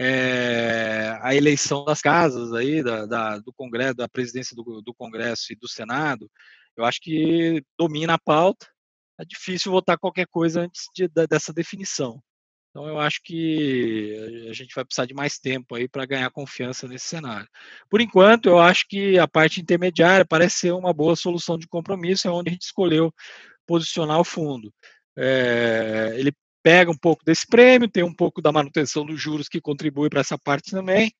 é, 0.00 1.18
a 1.20 1.34
eleição 1.34 1.84
das 1.84 2.00
casas 2.00 2.52
aí, 2.52 2.84
da, 2.84 3.04
da, 3.04 3.38
do 3.38 3.52
Congresso, 3.52 3.96
da 3.96 4.08
presidência 4.08 4.54
do, 4.54 4.80
do, 4.80 4.94
Congresso 4.94 5.52
e 5.52 5.56
do 5.56 5.66
Senado, 5.66 6.30
eu 6.76 6.84
acho 6.84 7.00
que 7.00 7.64
domina 7.76 8.14
a 8.14 8.18
pauta. 8.18 8.66
É 9.18 9.24
difícil 9.24 9.72
votar 9.72 9.98
qualquer 9.98 10.28
coisa 10.28 10.60
antes 10.60 10.84
de, 10.94 11.08
dessa 11.28 11.52
definição. 11.52 12.22
Então 12.70 12.86
eu 12.86 13.00
acho 13.00 13.20
que 13.24 14.46
a 14.48 14.52
gente 14.52 14.72
vai 14.72 14.84
precisar 14.84 15.04
de 15.06 15.14
mais 15.14 15.36
tempo 15.36 15.74
aí 15.74 15.88
para 15.88 16.06
ganhar 16.06 16.30
confiança 16.30 16.86
nesse 16.86 17.06
cenário. 17.06 17.48
Por 17.90 18.00
enquanto, 18.00 18.48
eu 18.48 18.60
acho 18.60 18.86
que 18.88 19.18
a 19.18 19.26
parte 19.26 19.60
intermediária 19.60 20.24
parece 20.24 20.58
ser 20.58 20.72
uma 20.74 20.92
boa 20.92 21.16
solução 21.16 21.58
de 21.58 21.66
compromisso, 21.66 22.28
é 22.28 22.30
onde 22.30 22.50
a 22.50 22.52
gente 22.52 22.62
escolheu 22.62 23.12
posicionar 23.66 24.20
o 24.20 24.24
fundo. 24.24 24.72
É, 25.16 26.12
ele 26.14 26.32
pega 26.62 26.90
um 26.90 26.96
pouco 26.96 27.24
desse 27.24 27.46
prêmio, 27.46 27.88
tem 27.88 28.02
um 28.02 28.14
pouco 28.14 28.42
da 28.42 28.52
manutenção 28.52 29.04
dos 29.04 29.20
juros 29.20 29.48
que 29.48 29.60
contribui 29.60 30.08
para 30.08 30.20
essa 30.20 30.38
parte 30.38 30.70
também. 30.70 31.12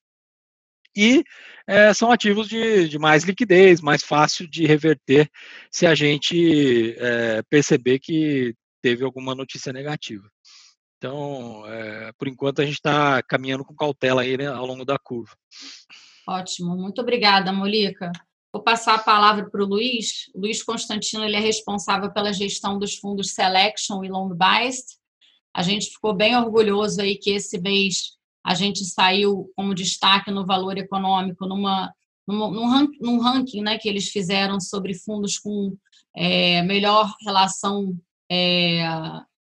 E 0.97 1.23
é, 1.67 1.93
são 1.95 2.11
ativos 2.11 2.49
de, 2.49 2.89
de, 2.89 2.99
mais 2.99 3.23
liquidez, 3.23 3.81
mais 3.81 4.03
fácil 4.03 4.49
de 4.49 4.67
reverter 4.67 5.31
se 5.71 5.87
a 5.87 5.95
gente 5.95 6.97
é, 6.99 7.43
perceber 7.49 7.99
que 7.99 8.55
teve 8.83 9.05
alguma 9.05 9.35
notícia 9.35 9.73
negativa. 9.73 10.29
Então, 10.97 11.65
é, 11.67 12.11
por 12.19 12.27
enquanto, 12.27 12.61
a 12.61 12.65
gente 12.65 12.75
está 12.75 13.23
caminhando 13.23 13.65
com 13.65 13.77
cautela 13.77 14.23
aí 14.23 14.37
né, 14.37 14.49
ao 14.49 14.67
longo 14.67 14.85
da 14.85 14.99
curva. 14.99 15.37
Ótimo, 16.27 16.77
muito 16.77 17.01
obrigada, 17.01 17.53
Molica. 17.53 18.11
Vou 18.53 18.63
passar 18.63 18.95
a 18.95 18.99
palavra 18.99 19.49
para 19.49 19.63
o 19.63 19.67
Luiz. 19.67 20.31
Luiz 20.35 20.63
Constantino 20.63 21.25
ele 21.25 21.37
é 21.37 21.41
responsável 21.41 22.13
pela 22.13 22.33
gestão 22.33 22.79
dos 22.79 22.97
fundos 22.97 23.33
Selection 23.35 24.03
e 24.03 24.09
Long 24.09 24.35
Biased. 24.35 24.98
A 25.59 25.63
gente 25.63 25.91
ficou 25.91 26.15
bem 26.15 26.37
orgulhoso 26.37 27.01
aí 27.01 27.17
que 27.17 27.31
esse 27.31 27.61
mês 27.61 28.17
a 28.47 28.55
gente 28.55 28.85
saiu 28.85 29.51
como 29.57 29.75
destaque 29.75 30.31
no 30.31 30.47
valor 30.47 30.79
econômico 30.79 31.47
numa 31.47 31.93
num, 32.25 32.89
num, 33.01 33.19
ranking 33.19 33.63
né, 33.63 33.77
que 33.77 33.89
eles 33.89 34.09
fizeram 34.09 34.61
sobre 34.61 34.95
fundos 34.95 35.37
com 35.37 35.77
é, 36.15 36.63
melhor 36.63 37.13
relação 37.27 37.99
é, 38.31 38.83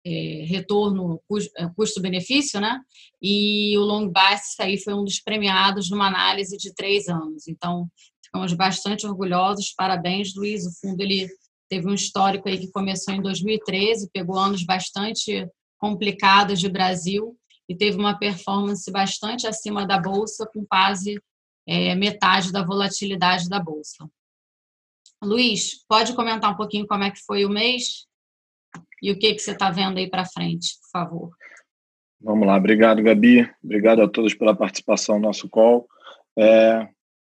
é, 0.04 0.44
retorno 0.46 1.18
é, 1.56 1.66
custo-benefício, 1.74 2.60
né? 2.60 2.78
E 3.22 3.78
o 3.78 3.80
long 3.80 4.10
Bass 4.10 4.60
aí 4.60 4.76
foi 4.76 4.92
um 4.92 5.04
dos 5.04 5.18
premiados 5.18 5.88
numa 5.88 6.08
análise 6.08 6.58
de 6.58 6.74
três 6.74 7.08
anos. 7.08 7.48
Então, 7.48 7.88
ficamos 8.22 8.52
bastante 8.52 9.06
orgulhosos. 9.06 9.72
Parabéns, 9.74 10.34
Luiz. 10.34 10.66
O 10.66 10.72
fundo 10.78 11.00
ele 11.00 11.26
teve 11.70 11.88
um 11.88 11.94
histórico 11.94 12.50
aí 12.50 12.58
que 12.58 12.70
começou 12.70 13.14
em 13.14 13.22
2013, 13.22 14.10
pegou 14.12 14.36
anos 14.36 14.62
bastante 14.62 15.48
complicados 15.82 16.60
de 16.60 16.68
Brasil 16.68 17.36
e 17.68 17.74
teve 17.74 17.98
uma 17.98 18.16
performance 18.16 18.88
bastante 18.92 19.48
acima 19.48 19.84
da 19.84 19.98
bolsa, 19.98 20.46
com 20.46 20.64
quase 20.64 21.20
é, 21.66 21.92
metade 21.96 22.52
da 22.52 22.62
volatilidade 22.62 23.48
da 23.48 23.58
bolsa. 23.58 24.08
Luiz, 25.20 25.84
pode 25.88 26.14
comentar 26.14 26.52
um 26.52 26.56
pouquinho 26.56 26.86
como 26.86 27.02
é 27.02 27.10
que 27.10 27.20
foi 27.26 27.44
o 27.44 27.50
mês 27.50 28.06
e 29.02 29.10
o 29.10 29.18
que, 29.18 29.34
que 29.34 29.40
você 29.40 29.50
está 29.50 29.72
vendo 29.72 29.98
aí 29.98 30.08
para 30.08 30.24
frente, 30.24 30.78
por 30.82 31.00
favor. 31.00 31.30
Vamos 32.20 32.46
lá, 32.46 32.56
obrigado, 32.56 33.02
Gabi. 33.02 33.50
Obrigado 33.62 34.02
a 34.02 34.08
todos 34.08 34.34
pela 34.34 34.54
participação 34.54 35.16
no 35.16 35.22
nosso 35.22 35.48
call. 35.48 35.88
É, 36.38 36.88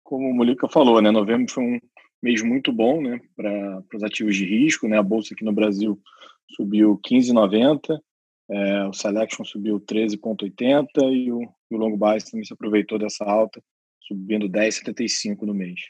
como 0.03 0.25
o 0.29 0.33
Molica 0.33 0.69
falou, 0.69 1.01
né, 1.01 1.11
novembro 1.11 1.51
foi 1.51 1.63
um 1.65 1.79
mês 2.23 2.41
muito 2.41 2.71
bom 2.71 3.01
né, 3.01 3.19
para 3.35 3.83
os 3.93 4.03
ativos 4.03 4.37
de 4.37 4.45
risco. 4.45 4.87
Né, 4.87 4.97
a 4.97 5.03
bolsa 5.03 5.33
aqui 5.33 5.43
no 5.43 5.51
Brasil 5.51 5.99
subiu 6.55 6.97
15,90, 7.05 7.99
é, 8.49 8.85
o 8.85 8.93
Selection 8.93 9.43
subiu 9.43 9.79
13,80 9.79 10.87
e 11.13 11.31
o, 11.31 11.41
e 11.41 11.75
o 11.75 11.77
Long 11.77 11.97
Bias 11.97 12.23
também 12.23 12.45
se 12.45 12.53
aproveitou 12.53 12.97
dessa 12.97 13.25
alta, 13.25 13.61
subindo 14.01 14.47
10,75 14.47 15.41
no 15.41 15.53
mês. 15.53 15.81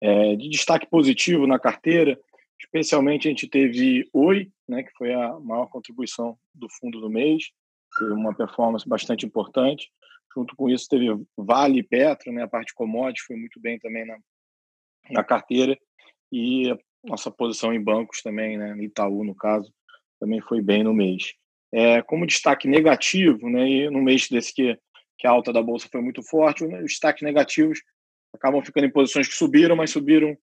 É, 0.00 0.34
de 0.34 0.48
destaque 0.48 0.88
positivo 0.88 1.46
na 1.46 1.58
carteira, 1.58 2.18
especialmente 2.58 3.28
a 3.28 3.30
gente 3.30 3.46
teve 3.46 4.08
Oi, 4.14 4.50
né, 4.66 4.82
que 4.82 4.92
foi 4.96 5.12
a 5.12 5.38
maior 5.40 5.66
contribuição 5.66 6.38
do 6.54 6.68
fundo 6.70 7.00
do 7.00 7.10
mês, 7.10 7.50
foi 7.98 8.10
uma 8.12 8.34
performance 8.34 8.88
bastante 8.88 9.26
importante. 9.26 9.90
Junto 10.34 10.54
com 10.56 10.70
isso 10.70 10.88
teve 10.88 11.06
Vale 11.36 11.80
e 11.80 11.82
Petro, 11.82 12.32
né, 12.32 12.44
a 12.44 12.48
parte 12.48 12.72
commodities 12.72 13.26
foi 13.26 13.36
muito 13.36 13.60
bem 13.60 13.78
também 13.78 14.06
na, 14.06 14.16
na 15.10 15.24
carteira 15.24 15.76
e 16.32 16.70
a 16.70 16.78
nossa 17.04 17.30
posição 17.30 17.74
em 17.74 17.82
bancos 17.82 18.22
também, 18.22 18.56
né, 18.56 18.74
Itaú 18.82 19.22
no 19.22 19.34
caso, 19.34 19.70
também 20.18 20.40
foi 20.40 20.62
bem 20.62 20.82
no 20.82 20.94
mês. 20.94 21.34
É, 21.72 22.02
como 22.02 22.26
destaque 22.26 22.66
negativo, 22.66 23.48
né, 23.48 23.68
e 23.68 23.90
no 23.90 24.02
mês 24.02 24.28
desse 24.28 24.52
que, 24.52 24.76
que 25.16 25.26
a 25.26 25.30
alta 25.30 25.52
da 25.52 25.62
bolsa 25.62 25.88
foi 25.90 26.00
muito 26.00 26.22
forte, 26.22 26.66
né, 26.66 26.78
os 26.78 26.92
destaques 26.92 27.22
negativos 27.22 27.80
acabam 28.34 28.62
ficando 28.62 28.86
em 28.86 28.90
posições 28.90 29.28
que 29.28 29.34
subiram, 29.34 29.76
mas 29.76 29.90
subiram 29.90 30.36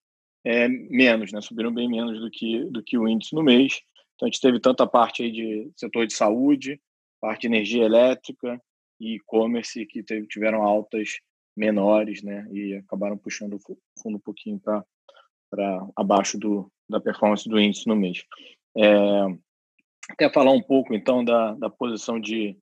é, 0.46 0.68
menos, 0.68 1.32
né, 1.32 1.42
subiram 1.42 1.74
bem 1.74 1.90
menos 1.90 2.20
do 2.20 2.30
que, 2.32 2.64
do 2.66 2.82
que 2.82 2.98
o 2.98 3.08
índice 3.08 3.36
no 3.36 3.44
mês. 3.44 3.82
Então 4.16 4.28
a 4.28 4.32
gente 4.32 4.42
teve 4.42 4.60
tanta 4.60 4.88
parte 4.88 5.24
aí 5.24 5.32
de 5.32 5.70
setor 5.76 6.08
de 6.08 6.14
saúde, 6.14 6.80
parte 7.20 7.42
de 7.42 7.48
energia 7.48 7.84
elétrica 7.84 8.62
e 9.00 9.16
e-commerce 9.16 9.86
que 9.86 10.02
teve, 10.04 10.28
tiveram 10.28 10.64
altas 10.64 11.20
menores, 11.56 12.22
né, 12.22 12.48
e 12.52 12.76
acabaram 12.76 13.18
puxando 13.18 13.56
o 13.56 13.78
fundo 14.02 14.18
um 14.18 14.22
pouquinho 14.22 14.60
para 14.60 14.86
abaixo 15.96 16.38
do, 16.38 16.72
da 16.90 17.02
performance 17.02 17.50
do 17.50 17.60
índice 17.60 17.88
no 17.88 17.96
mês. 17.96 18.24
É, 18.78 18.88
Quer 20.16 20.32
falar 20.32 20.52
um 20.52 20.62
pouco, 20.62 20.94
então, 20.94 21.24
da, 21.24 21.54
da 21.56 21.70
posição 21.70 22.20
de, 22.20 22.58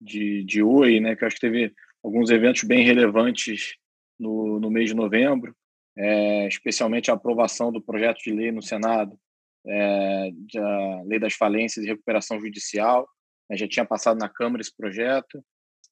de, 0.00 0.44
de 0.44 0.62
Oi, 0.62 1.00
né, 1.00 1.16
que 1.16 1.24
acho 1.24 1.36
que 1.36 1.40
teve 1.40 1.72
alguns 2.02 2.30
eventos 2.30 2.62
bem 2.64 2.84
relevantes 2.84 3.74
no, 4.18 4.60
no 4.60 4.70
mês 4.70 4.90
de 4.90 4.94
novembro, 4.94 5.56
é, 5.96 6.46
especialmente 6.46 7.10
a 7.10 7.14
aprovação 7.14 7.72
do 7.72 7.82
projeto 7.82 8.18
de 8.18 8.30
lei 8.30 8.52
no 8.52 8.62
Senado, 8.62 9.18
é, 9.66 10.30
da 10.52 11.02
Lei 11.02 11.18
das 11.18 11.34
Falências 11.34 11.84
e 11.84 11.88
Recuperação 11.88 12.40
Judicial. 12.40 13.08
Né, 13.50 13.56
já 13.56 13.66
tinha 13.66 13.84
passado 13.84 14.18
na 14.18 14.28
Câmara 14.28 14.60
esse 14.60 14.74
projeto, 14.74 15.44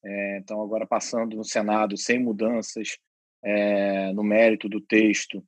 é, 0.05 0.37
então 0.37 0.61
agora 0.61 0.85
passando 0.85 1.35
no 1.35 1.43
Senado 1.43 1.97
sem 1.97 2.19
mudanças 2.19 2.97
é, 3.43 4.13
no 4.13 4.23
mérito 4.23 4.69
do 4.69 4.79
texto, 4.79 5.43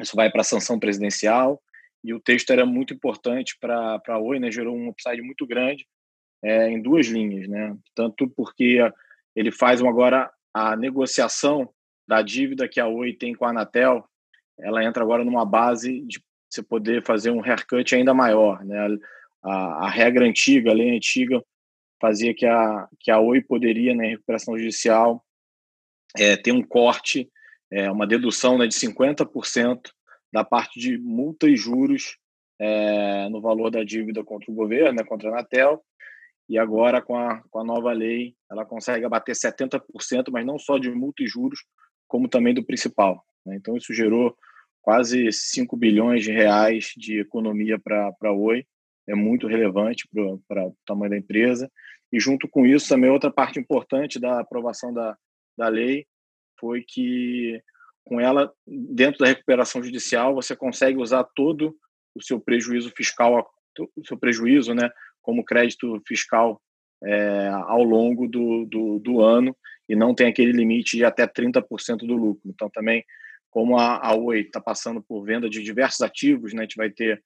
isso 0.00 0.14
vai 0.14 0.30
para 0.30 0.42
a 0.42 0.44
sanção 0.44 0.78
presidencial 0.78 1.60
e 2.06 2.14
o 2.14 2.20
texto 2.20 2.50
era 2.50 2.64
muito 2.64 2.94
importante 2.94 3.58
para 3.60 4.00
a 4.06 4.18
Oi, 4.18 4.38
né? 4.38 4.48
gerou 4.48 4.76
um 4.76 4.88
upside 4.88 5.20
muito 5.20 5.44
grande 5.44 5.84
é, 6.40 6.70
em 6.70 6.80
duas 6.80 7.08
linhas, 7.08 7.48
né? 7.48 7.76
tanto 7.96 8.28
porque 8.30 8.78
ele 9.34 9.50
faz 9.50 9.82
agora 9.82 10.30
a 10.54 10.76
negociação 10.76 11.68
da 12.06 12.22
dívida 12.22 12.68
que 12.68 12.78
a 12.78 12.86
Oi 12.86 13.12
tem 13.12 13.34
com 13.34 13.44
a 13.44 13.50
Anatel, 13.50 14.08
ela 14.56 14.84
entra 14.84 15.02
agora 15.02 15.24
numa 15.24 15.44
base 15.44 16.00
de 16.02 16.22
você 16.48 16.62
poder 16.62 17.04
fazer 17.04 17.32
um 17.32 17.44
haircut 17.44 17.92
ainda 17.96 18.14
maior. 18.14 18.64
Né? 18.64 18.98
A, 19.42 19.86
a 19.86 19.90
regra 19.90 20.24
antiga, 20.24 20.70
a 20.70 20.74
lei 20.74 20.96
antiga, 20.96 21.42
fazia 22.00 22.32
que 22.32 22.46
a, 22.46 22.88
que 23.00 23.10
a 23.10 23.18
Oi 23.18 23.42
poderia, 23.42 23.96
na 23.96 24.04
né, 24.04 24.10
recuperação 24.10 24.56
judicial, 24.56 25.24
é, 26.16 26.36
ter 26.36 26.52
um 26.52 26.62
corte, 26.62 27.28
é, 27.68 27.90
uma 27.90 28.06
dedução 28.06 28.56
né, 28.56 28.68
de 28.68 28.76
50% 28.76 29.90
da 30.32 30.44
parte 30.44 30.78
de 30.78 30.98
multa 30.98 31.48
e 31.48 31.56
juros 31.56 32.16
é, 32.58 33.28
no 33.28 33.40
valor 33.40 33.70
da 33.70 33.84
dívida 33.84 34.24
contra 34.24 34.50
o 34.50 34.54
governo, 34.54 34.98
né, 34.98 35.04
contra 35.04 35.28
a 35.28 35.32
Anatel, 35.32 35.82
e 36.48 36.58
agora 36.58 37.02
com 37.02 37.16
a, 37.16 37.42
com 37.50 37.58
a 37.58 37.64
nova 37.64 37.92
lei 37.92 38.34
ela 38.50 38.64
consegue 38.64 39.04
abater 39.04 39.34
70%, 39.34 39.82
mas 40.30 40.46
não 40.46 40.58
só 40.58 40.78
de 40.78 40.90
multa 40.90 41.22
e 41.22 41.26
juros, 41.26 41.60
como 42.06 42.28
também 42.28 42.54
do 42.54 42.64
principal. 42.64 43.24
Né? 43.44 43.56
Então 43.56 43.76
isso 43.76 43.92
gerou 43.92 44.36
quase 44.80 45.32
5 45.32 45.76
bilhões 45.76 46.22
de 46.22 46.30
reais 46.30 46.92
de 46.96 47.18
economia 47.18 47.78
para 47.78 48.12
a 48.22 48.32
Oi, 48.32 48.64
é 49.08 49.14
muito 49.14 49.46
relevante 49.46 50.08
para 50.46 50.66
o 50.66 50.76
tamanho 50.86 51.10
da 51.10 51.18
empresa. 51.18 51.70
E 52.12 52.20
junto 52.20 52.48
com 52.48 52.64
isso 52.64 52.88
também 52.88 53.10
outra 53.10 53.30
parte 53.30 53.58
importante 53.58 54.18
da 54.18 54.40
aprovação 54.40 54.92
da, 54.92 55.16
da 55.58 55.68
lei 55.68 56.06
foi 56.58 56.84
que 56.86 57.60
com 58.06 58.20
ela, 58.20 58.52
dentro 58.66 59.18
da 59.18 59.26
recuperação 59.26 59.82
judicial, 59.82 60.34
você 60.34 60.54
consegue 60.54 60.96
usar 60.96 61.24
todo 61.34 61.76
o 62.14 62.22
seu 62.22 62.40
prejuízo 62.40 62.90
fiscal, 62.96 63.50
o 63.96 64.06
seu 64.06 64.16
prejuízo, 64.16 64.74
né, 64.74 64.88
como 65.20 65.44
crédito 65.44 66.00
fiscal 66.06 66.62
é, 67.04 67.48
ao 67.48 67.82
longo 67.82 68.28
do, 68.28 68.64
do, 68.64 68.98
do, 69.00 69.20
ano 69.20 69.54
e 69.88 69.96
não 69.96 70.14
tem 70.14 70.28
aquele 70.28 70.52
limite 70.52 70.96
de 70.96 71.04
até 71.04 71.26
30% 71.26 71.98
do 71.98 72.14
lucro. 72.14 72.42
Então, 72.46 72.70
também, 72.70 73.04
como 73.50 73.76
a, 73.76 73.98
a 73.98 74.14
Oi 74.14 74.40
está 74.40 74.60
passando 74.60 75.02
por 75.02 75.24
venda 75.24 75.50
de 75.50 75.62
diversos 75.62 76.00
ativos, 76.00 76.54
né, 76.54 76.60
a 76.60 76.62
gente 76.62 76.76
vai 76.76 76.90
ter 76.90 77.22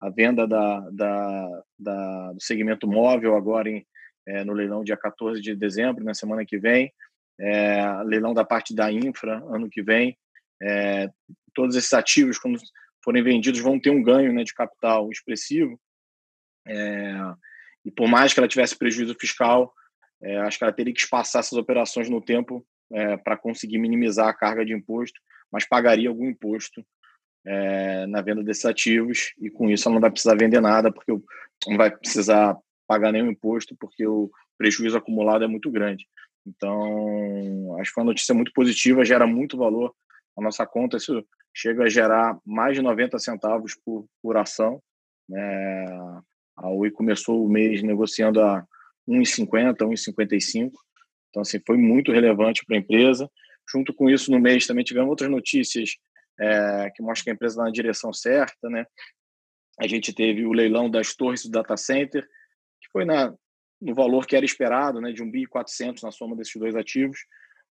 a 0.00 0.08
venda 0.08 0.48
da, 0.48 0.80
da, 0.90 1.62
da 1.78 2.32
do 2.32 2.42
segmento 2.42 2.88
móvel 2.88 3.36
agora 3.36 3.68
em, 3.68 3.86
é, 4.26 4.42
no 4.44 4.54
leilão 4.54 4.82
dia 4.82 4.96
14 4.96 5.40
de 5.40 5.54
dezembro, 5.54 6.02
na 6.02 6.14
semana 6.14 6.44
que 6.44 6.58
vem, 6.58 6.92
é, 7.38 8.02
leilão 8.04 8.32
da 8.32 8.44
parte 8.44 8.74
da 8.74 8.90
infra 8.90 9.42
ano 9.48 9.68
que 9.68 9.82
vem. 9.82 10.16
É, 10.62 11.10
todos 11.54 11.76
esses 11.76 11.92
ativos, 11.92 12.38
quando 12.38 12.58
forem 13.04 13.22
vendidos, 13.22 13.60
vão 13.60 13.80
ter 13.80 13.90
um 13.90 14.02
ganho 14.02 14.32
né, 14.32 14.44
de 14.44 14.54
capital 14.54 15.10
expressivo. 15.10 15.78
É, 16.66 17.14
e 17.84 17.90
por 17.90 18.08
mais 18.08 18.32
que 18.32 18.40
ela 18.40 18.48
tivesse 18.48 18.76
prejuízo 18.76 19.14
fiscal, 19.18 19.72
é, 20.22 20.38
acho 20.38 20.58
que 20.58 20.64
ela 20.64 20.72
teria 20.72 20.94
que 20.94 21.00
espaçar 21.00 21.40
essas 21.40 21.58
operações 21.58 22.08
no 22.08 22.20
tempo 22.20 22.64
é, 22.92 23.16
para 23.16 23.36
conseguir 23.36 23.78
minimizar 23.78 24.28
a 24.28 24.34
carga 24.34 24.64
de 24.64 24.72
imposto, 24.72 25.20
mas 25.50 25.66
pagaria 25.66 26.08
algum 26.08 26.28
imposto 26.28 26.84
é, 27.44 28.06
na 28.06 28.22
venda 28.22 28.42
desses 28.42 28.64
ativos 28.64 29.32
e 29.40 29.50
com 29.50 29.68
isso 29.68 29.88
ela 29.88 29.94
não 29.94 30.00
vai 30.00 30.10
precisar 30.10 30.36
vender 30.36 30.60
nada, 30.60 30.92
porque 30.92 31.12
não 31.66 31.76
vai 31.76 31.90
precisar 31.90 32.56
pagar 32.86 33.12
nenhum 33.12 33.30
imposto, 33.30 33.76
porque 33.76 34.06
o 34.06 34.30
prejuízo 34.56 34.96
acumulado 34.96 35.42
é 35.42 35.48
muito 35.48 35.70
grande. 35.70 36.06
Então, 36.46 37.76
acho 37.78 37.90
que 37.90 37.94
foi 37.94 38.02
uma 38.02 38.10
notícia 38.10 38.34
muito 38.34 38.52
positiva, 38.52 39.04
gera 39.04 39.26
muito 39.26 39.56
valor 39.56 39.94
na 40.36 40.44
nossa 40.44 40.66
conta. 40.66 40.96
Isso 40.96 41.24
chega 41.54 41.84
a 41.84 41.88
gerar 41.88 42.38
mais 42.44 42.76
de 42.76 42.82
90 42.82 43.18
centavos 43.18 43.74
por, 43.74 44.06
por 44.22 44.36
ação. 44.36 44.82
Né? 45.28 45.86
A 46.56 46.68
Oi 46.68 46.90
começou 46.90 47.44
o 47.44 47.48
mês 47.48 47.82
negociando 47.82 48.40
a 48.40 48.66
1,50, 49.08 49.76
1,55. 49.78 50.70
Então, 51.30 51.42
assim, 51.42 51.60
foi 51.66 51.76
muito 51.76 52.12
relevante 52.12 52.64
para 52.64 52.76
a 52.76 52.78
empresa. 52.78 53.30
Junto 53.70 53.94
com 53.94 54.10
isso, 54.10 54.30
no 54.30 54.38
mês 54.38 54.66
também 54.66 54.84
tivemos 54.84 55.08
outras 55.08 55.30
notícias 55.30 55.96
é, 56.38 56.90
que 56.94 57.02
mostram 57.02 57.24
que 57.24 57.30
a 57.30 57.34
empresa 57.34 57.54
está 57.54 57.64
na 57.64 57.70
direção 57.70 58.12
certa, 58.12 58.68
né? 58.68 58.86
A 59.80 59.86
gente 59.86 60.12
teve 60.12 60.44
o 60.44 60.52
leilão 60.52 60.90
das 60.90 61.14
torres 61.14 61.42
do 61.44 61.50
data 61.50 61.76
center, 61.76 62.22
que 62.80 62.90
foi 62.92 63.04
na, 63.04 63.34
no 63.80 63.94
valor 63.94 64.26
que 64.26 64.36
era 64.36 64.44
esperado, 64.44 65.00
né, 65.00 65.12
de 65.12 65.22
1 65.22 65.30
bi 65.30 65.46
400 65.46 66.02
na 66.02 66.12
soma 66.12 66.36
desses 66.36 66.54
dois 66.54 66.76
ativos, 66.76 67.18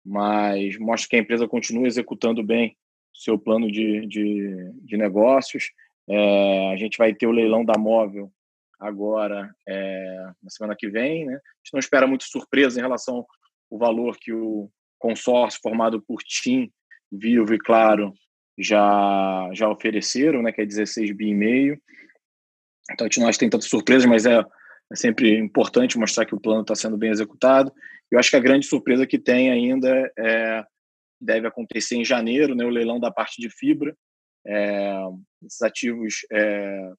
mas 0.06 0.78
mostra 0.78 1.10
que 1.10 1.16
a 1.16 1.20
empresa 1.20 1.48
continua 1.48 1.88
executando 1.88 2.44
bem 2.44 2.76
seu 3.14 3.38
plano 3.38 3.72
de, 3.72 4.06
de, 4.08 4.72
de 4.82 4.98
negócios. 4.98 5.72
É, 6.10 6.74
a 6.74 6.78
gente 6.78 6.98
vai 6.98 7.14
ter 7.14 7.28
o 7.28 7.32
leilão 7.32 7.64
da 7.64 7.78
móvel 7.78 8.32
agora 8.80 9.54
é, 9.68 10.26
na 10.42 10.50
semana 10.50 10.76
que 10.78 10.90
vem. 10.90 11.26
Né? 11.26 11.34
A 11.34 11.38
gente 11.38 11.74
não 11.74 11.80
espera 11.80 12.08
muito 12.08 12.26
surpresa 12.26 12.80
em 12.80 12.84
relação 12.84 13.26
ao 13.72 13.78
valor 13.78 14.18
que 14.20 14.34
o 14.34 14.70
consórcio 15.00 15.60
formado 15.62 16.02
por 16.02 16.22
TIM 16.24 16.72
Vivo 17.12 17.54
e 17.54 17.60
Claro 17.60 18.14
já, 18.58 19.50
já 19.54 19.70
ofereceram, 19.70 20.42
né, 20.42 20.52
que 20.52 20.62
é 20.62 20.66
16 20.66 21.12
bi 21.12 21.30
e 21.30 21.34
meio. 21.34 21.82
Então, 22.92 23.06
a 23.06 23.08
gente 23.08 23.20
não 23.20 23.28
acha 23.28 23.38
que 23.38 23.46
tem 23.46 23.50
tantas 23.50 23.70
surpresas, 23.70 24.06
mas 24.06 24.26
é, 24.26 24.40
é 24.40 24.96
sempre 24.96 25.38
importante 25.38 25.98
mostrar 25.98 26.26
que 26.26 26.36
o 26.36 26.40
plano 26.40 26.62
está 26.62 26.76
sendo 26.76 26.98
bem 26.98 27.10
executado. 27.10 27.72
Eu 28.14 28.20
acho 28.20 28.30
que 28.30 28.36
a 28.36 28.40
grande 28.40 28.68
surpresa 28.68 29.08
que 29.08 29.18
tem 29.18 29.50
ainda 29.50 29.90
é, 30.20 30.64
deve 31.20 31.48
acontecer 31.48 31.96
em 31.96 32.06
janeiro, 32.06 32.54
né, 32.54 32.64
o 32.64 32.70
leilão 32.70 33.00
da 33.00 33.10
parte 33.10 33.42
de 33.42 33.50
fibra. 33.50 33.98
É, 34.46 34.94
esses 35.44 35.64
ativos, 35.64 36.18
é, 36.32 36.92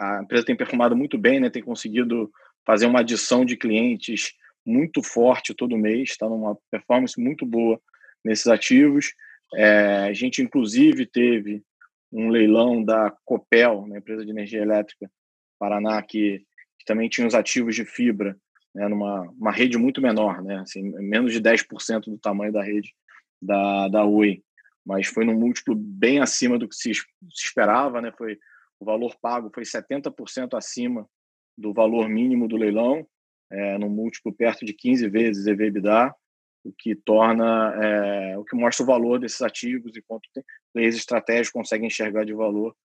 a 0.00 0.22
empresa 0.22 0.46
tem 0.46 0.56
performado 0.56 0.96
muito 0.96 1.18
bem, 1.18 1.38
né, 1.38 1.50
tem 1.50 1.62
conseguido 1.62 2.30
fazer 2.64 2.86
uma 2.86 3.00
adição 3.00 3.44
de 3.44 3.58
clientes 3.58 4.32
muito 4.64 5.02
forte 5.02 5.52
todo 5.52 5.76
mês, 5.76 6.12
está 6.12 6.26
numa 6.26 6.56
performance 6.70 7.20
muito 7.20 7.44
boa 7.44 7.78
nesses 8.24 8.46
ativos. 8.46 9.12
É, 9.54 10.06
a 10.08 10.12
gente, 10.14 10.40
inclusive, 10.40 11.04
teve 11.04 11.62
um 12.10 12.30
leilão 12.30 12.82
da 12.82 13.14
Copel, 13.22 13.80
uma 13.80 13.98
empresa 13.98 14.24
de 14.24 14.30
energia 14.30 14.62
elétrica 14.62 15.10
Paraná, 15.58 16.00
que, 16.00 16.38
que 16.78 16.86
também 16.86 17.06
tinha 17.10 17.26
os 17.26 17.34
ativos 17.34 17.76
de 17.76 17.84
fibra, 17.84 18.34
né, 18.78 18.86
numa 18.86 19.22
uma 19.32 19.50
rede 19.50 19.76
muito 19.76 20.00
menor, 20.00 20.40
né, 20.40 20.60
assim, 20.60 20.82
menos 20.82 21.32
de 21.32 21.40
10% 21.40 22.04
do 22.04 22.16
tamanho 22.16 22.52
da 22.52 22.62
rede 22.62 22.94
da, 23.42 23.88
da 23.88 24.04
Oi, 24.04 24.40
mas 24.86 25.08
foi 25.08 25.24
num 25.24 25.36
múltiplo 25.36 25.74
bem 25.74 26.20
acima 26.20 26.56
do 26.56 26.68
que 26.68 26.76
se, 26.76 26.94
se 26.94 27.04
esperava, 27.32 28.00
né, 28.00 28.12
foi, 28.16 28.38
o 28.78 28.84
valor 28.84 29.16
pago 29.20 29.50
foi 29.52 29.64
70% 29.64 30.56
acima 30.56 31.08
do 31.56 31.72
valor 31.72 32.08
mínimo 32.08 32.46
do 32.46 32.56
leilão, 32.56 33.04
é, 33.50 33.76
num 33.78 33.88
múltiplo 33.88 34.32
perto 34.32 34.64
de 34.64 34.72
15 34.72 35.08
vezes 35.08 35.46
EV/EBITDA, 35.48 36.14
o 36.62 36.72
que 36.72 36.94
torna, 36.94 37.74
é, 37.82 38.38
o 38.38 38.44
que 38.44 38.54
mostra 38.54 38.84
o 38.84 38.86
valor 38.86 39.18
desses 39.18 39.42
ativos 39.42 39.96
e 39.96 40.02
quanto 40.02 40.28
players 40.72 40.96
estratégicos 40.96 41.50
conseguem 41.50 41.88
enxergar 41.88 42.24
de 42.24 42.32
valor. 42.32 42.76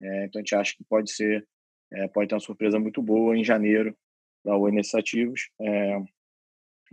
É, 0.00 0.24
então 0.24 0.38
a 0.38 0.42
gente 0.42 0.54
acha 0.54 0.74
que 0.74 0.84
pode 0.84 1.12
ser, 1.12 1.46
é, 1.92 2.08
pode 2.08 2.28
ter 2.28 2.34
uma 2.34 2.40
surpresa 2.40 2.78
muito 2.78 3.02
boa 3.02 3.36
em 3.36 3.44
janeiro 3.44 3.94
da 4.44 4.58
nesses 4.70 4.94
ativos. 4.94 5.48
É, 5.60 6.00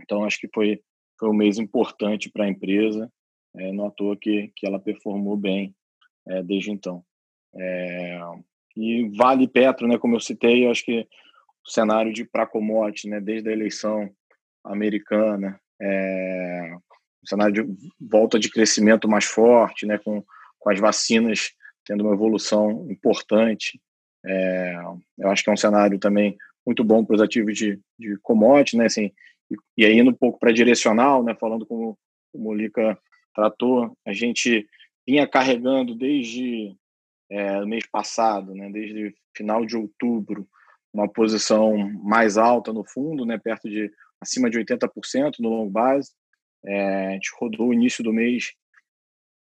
então 0.00 0.24
acho 0.24 0.38
que 0.38 0.48
foi 0.52 0.80
foi 1.20 1.28
um 1.28 1.34
mês 1.34 1.58
importante 1.58 2.30
para 2.30 2.44
a 2.44 2.48
empresa, 2.48 3.12
é, 3.54 3.70
não 3.72 3.88
à 3.88 3.90
toa 3.90 4.16
que, 4.16 4.50
que 4.56 4.66
ela 4.66 4.80
performou 4.80 5.36
bem 5.36 5.74
é, 6.26 6.42
desde 6.42 6.70
então. 6.70 7.04
É, 7.54 8.20
e 8.74 9.10
Vale 9.16 9.46
Petro, 9.46 9.86
né, 9.86 9.98
como 9.98 10.16
eu 10.16 10.20
citei, 10.20 10.64
eu 10.64 10.70
acho 10.70 10.82
que 10.82 11.06
o 11.66 11.70
cenário 11.70 12.10
de 12.10 12.24
para 12.24 12.46
commodity, 12.46 13.06
né, 13.06 13.20
desde 13.20 13.50
a 13.50 13.52
eleição 13.52 14.10
americana, 14.64 15.60
é, 15.80 16.72
um 17.22 17.26
cenário 17.26 17.66
de 17.66 17.90
volta 18.00 18.38
de 18.38 18.50
crescimento 18.50 19.06
mais 19.06 19.26
forte, 19.26 19.84
né, 19.84 19.98
com, 19.98 20.24
com 20.58 20.70
as 20.70 20.80
vacinas 20.80 21.52
tendo 21.84 22.02
uma 22.02 22.14
evolução 22.14 22.86
importante. 22.90 23.78
É, 24.24 24.74
eu 25.18 25.28
acho 25.30 25.42
que 25.42 25.50
é 25.50 25.52
um 25.52 25.56
cenário 25.56 25.98
também 25.98 26.36
muito 26.66 26.84
bom 26.84 27.04
para 27.04 27.16
os 27.16 27.22
ativos 27.22 27.56
de, 27.56 27.78
de 27.98 28.16
commodity, 28.22 28.76
né, 28.76 28.86
assim, 28.86 29.12
e, 29.50 29.56
e 29.78 29.84
aí 29.84 29.98
indo 29.98 30.10
um 30.10 30.14
pouco 30.14 30.38
para 30.38 30.52
direcional, 30.52 31.22
né, 31.22 31.34
falando 31.34 31.66
como 31.66 31.98
o 32.32 32.38
Molica 32.38 32.98
tratou, 33.34 33.96
a 34.06 34.12
gente 34.12 34.66
vinha 35.06 35.26
carregando 35.26 35.94
desde 35.94 36.76
é, 37.30 37.64
mês 37.64 37.86
passado, 37.86 38.54
né, 38.54 38.70
desde 38.70 39.14
final 39.36 39.64
de 39.64 39.76
outubro, 39.76 40.48
uma 40.92 41.08
posição 41.08 41.76
mais 42.02 42.36
alta 42.36 42.72
no 42.72 42.84
fundo, 42.84 43.24
né, 43.24 43.38
perto 43.38 43.68
de 43.68 43.90
acima 44.20 44.50
de 44.50 44.58
80% 44.58 45.36
no 45.38 45.48
long 45.48 45.68
base. 45.68 46.10
É, 46.64 47.08
a 47.08 47.12
gente 47.12 47.30
rodou 47.38 47.68
o 47.68 47.74
início 47.74 48.04
do 48.04 48.12
mês 48.12 48.52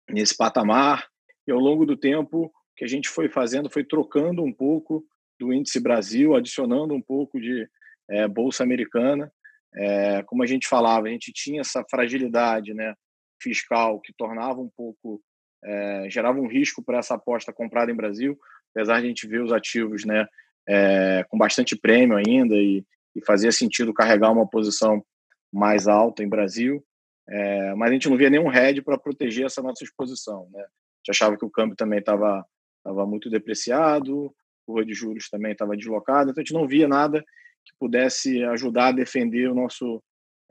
nesse 0.09 0.35
patamar 0.37 1.07
e 1.45 1.51
ao 1.51 1.59
longo 1.59 1.85
do 1.85 1.97
tempo 1.97 2.45
o 2.45 2.51
que 2.75 2.85
a 2.85 2.87
gente 2.87 3.09
foi 3.09 3.29
fazendo 3.29 3.69
foi 3.69 3.83
trocando 3.83 4.43
um 4.43 4.53
pouco 4.53 5.05
do 5.43 5.53
índice 5.53 5.79
Brasil, 5.79 6.35
adicionando 6.35 6.93
um 6.93 7.01
pouco 7.01 7.39
de 7.39 7.67
é, 8.09 8.27
bolsa 8.27 8.63
americana. 8.63 9.31
É, 9.75 10.23
como 10.23 10.43
a 10.43 10.45
gente 10.45 10.67
falava, 10.67 11.07
a 11.07 11.09
gente 11.09 11.31
tinha 11.33 11.61
essa 11.61 11.83
fragilidade, 11.89 12.73
né, 12.73 12.93
fiscal 13.41 13.99
que 13.99 14.13
tornava 14.13 14.61
um 14.61 14.69
pouco 14.75 15.21
é, 15.65 16.07
gerava 16.09 16.39
um 16.39 16.47
risco 16.47 16.83
para 16.83 16.99
essa 16.99 17.15
aposta 17.15 17.53
comprada 17.53 17.91
em 17.91 17.95
Brasil, 17.95 18.37
apesar 18.71 18.99
de 18.99 19.05
a 19.05 19.09
gente 19.09 19.27
ver 19.27 19.41
os 19.41 19.51
ativos, 19.51 20.05
né, 20.05 20.25
é, 20.67 21.25
com 21.29 21.37
bastante 21.37 21.75
prêmio 21.75 22.17
ainda 22.17 22.55
e, 22.55 22.85
e 23.15 23.25
fazia 23.25 23.51
sentido 23.51 23.93
carregar 23.93 24.31
uma 24.31 24.47
posição 24.47 25.03
mais 25.51 25.87
alta 25.87 26.23
em 26.23 26.29
Brasil, 26.29 26.83
é, 27.29 27.73
mas 27.75 27.89
a 27.89 27.93
gente 27.93 28.09
não 28.09 28.17
via 28.17 28.29
nenhum 28.29 28.51
hedge 28.51 28.81
para 28.81 28.97
proteger 28.97 29.45
essa 29.45 29.61
nossa 29.61 29.83
exposição. 29.83 30.49
Né? 30.51 30.61
A 30.61 30.67
gente 30.99 31.11
achava 31.11 31.37
que 31.37 31.45
o 31.45 31.49
câmbio 31.49 31.75
também 31.75 31.99
estava 31.99 32.45
tava 32.83 33.05
muito 33.05 33.29
depreciado, 33.29 34.33
curva 34.65 34.85
de 34.85 34.93
juros 34.93 35.29
também 35.29 35.51
estava 35.51 35.75
deslocado, 35.75 36.31
então 36.31 36.41
a 36.41 36.43
gente 36.43 36.53
não 36.53 36.67
via 36.67 36.87
nada 36.87 37.23
que 37.65 37.73
pudesse 37.79 38.43
ajudar 38.45 38.87
a 38.87 38.91
defender 38.91 39.49
o 39.49 39.55
nosso 39.55 40.01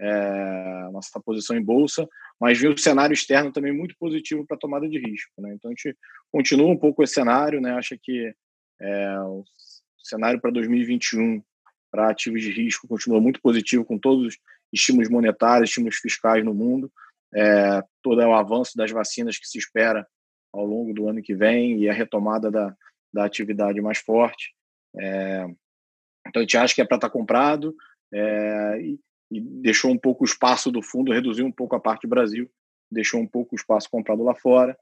é, 0.01 0.88
nossa 0.90 1.20
posição 1.20 1.57
em 1.57 1.62
bolsa, 1.62 2.09
mas 2.40 2.59
viu 2.59 2.72
o 2.72 2.79
cenário 2.79 3.14
externo 3.14 3.53
também 3.53 3.72
muito 3.72 3.94
positivo 3.98 4.44
para 4.46 4.57
tomada 4.57 4.88
de 4.88 4.98
risco. 4.98 5.31
Né? 5.38 5.55
Então 5.55 5.70
a 5.70 5.75
gente 5.75 5.96
continua 6.31 6.68
um 6.68 6.77
pouco 6.77 7.03
esse 7.05 7.14
cenário, 7.14 7.61
né? 7.61 7.72
acha 7.72 7.96
que 8.01 8.35
é, 8.81 9.20
o 9.20 9.44
cenário 10.03 10.40
para 10.40 10.51
2021 10.51 11.42
para 11.90 12.11
ativos 12.11 12.42
de 12.42 12.51
risco 12.51 12.88
continua 12.88 13.20
muito 13.20 13.40
positivo, 13.40 13.85
com 13.85 13.98
todos 13.98 14.27
os 14.27 14.38
estímulos 14.72 15.09
monetários, 15.09 15.68
estímulos 15.68 15.96
fiscais 15.96 16.44
no 16.44 16.55
mundo, 16.55 16.90
é, 17.35 17.83
todo 18.03 18.18
o 18.20 18.35
avanço 18.35 18.77
das 18.77 18.90
vacinas 18.90 19.38
que 19.38 19.46
se 19.46 19.59
espera 19.59 20.07
ao 20.53 20.64
longo 20.66 20.92
do 20.92 21.09
ano 21.09 21.22
que 21.22 21.35
vem 21.35 21.79
e 21.79 21.88
a 21.88 21.92
retomada 21.92 22.51
da, 22.51 22.75
da 23.12 23.25
atividade 23.25 23.81
mais 23.81 23.98
forte. 23.98 24.55
É, 24.98 25.46
então, 26.27 26.40
a 26.40 26.42
gente 26.42 26.57
acha 26.57 26.75
que 26.75 26.81
é 26.81 26.85
para 26.85 26.96
estar 26.96 27.09
tá 27.09 27.12
comprado 27.12 27.75
é, 28.12 28.79
e, 28.81 28.98
e, 29.31 29.40
deixou 29.40 29.90
um 29.90 29.98
pouco 29.98 30.25
o 30.25 30.27
espaço 30.27 30.70
do 30.70 30.83
fundo, 30.83 31.12
reduziu 31.12 31.44
um 31.44 31.53
pouco 31.53 31.75
a 31.75 31.81
parte 31.81 32.03
do 32.03 32.09
Brasil, 32.09 32.51
deixou 32.90 33.20
um 33.20 33.27
pouco 33.27 33.55
o 33.55 33.57
espaço 33.57 33.88
comprado 33.90 34.22
lá 34.22 34.35
fora. 34.35 34.77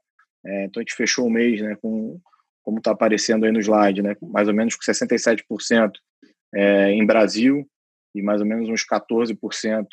É, 0.45 0.65
então, 0.65 0.79
a 0.79 0.83
gente 0.83 0.95
fechou 0.95 1.25
o 1.25 1.31
mês 1.31 1.61
né, 1.61 1.75
com 1.81 2.19
como 2.63 2.77
está 2.77 2.91
aparecendo 2.91 3.45
aí 3.45 3.51
no 3.51 3.59
slide, 3.59 4.03
né? 4.03 4.15
mais 4.21 4.47
ou 4.47 4.53
menos 4.53 4.75
com 4.75 4.83
67% 4.83 5.93
é, 6.53 6.91
em 6.91 7.03
Brasil 7.03 7.67
e 8.13 8.21
mais 8.21 8.39
ou 8.39 8.45
menos 8.45 8.69
uns 8.69 8.85
14% 8.85 9.87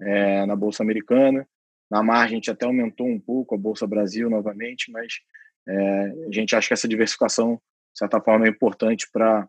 é, 0.00 0.46
na 0.46 0.56
Bolsa 0.56 0.82
Americana. 0.82 1.46
Na 1.90 2.02
margem, 2.02 2.36
a 2.36 2.36
gente 2.36 2.50
até 2.50 2.64
aumentou 2.64 3.06
um 3.06 3.20
pouco 3.20 3.54
a 3.54 3.58
Bolsa 3.58 3.86
Brasil 3.86 4.30
novamente, 4.30 4.90
mas 4.90 5.20
a 5.68 6.32
gente 6.32 6.54
acha 6.54 6.68
que 6.68 6.74
essa 6.74 6.88
diversificação, 6.88 7.60
de 7.96 8.00
certa 8.00 8.20
forma, 8.20 8.44
é 8.44 8.50
importante 8.50 9.08
para 9.10 9.48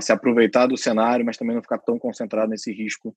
se 0.00 0.12
aproveitar 0.12 0.66
do 0.66 0.76
cenário, 0.76 1.24
mas 1.24 1.36
também 1.36 1.54
não 1.54 1.62
ficar 1.62 1.78
tão 1.78 1.96
concentrado 1.96 2.50
nesse 2.50 2.72
risco 2.72 3.16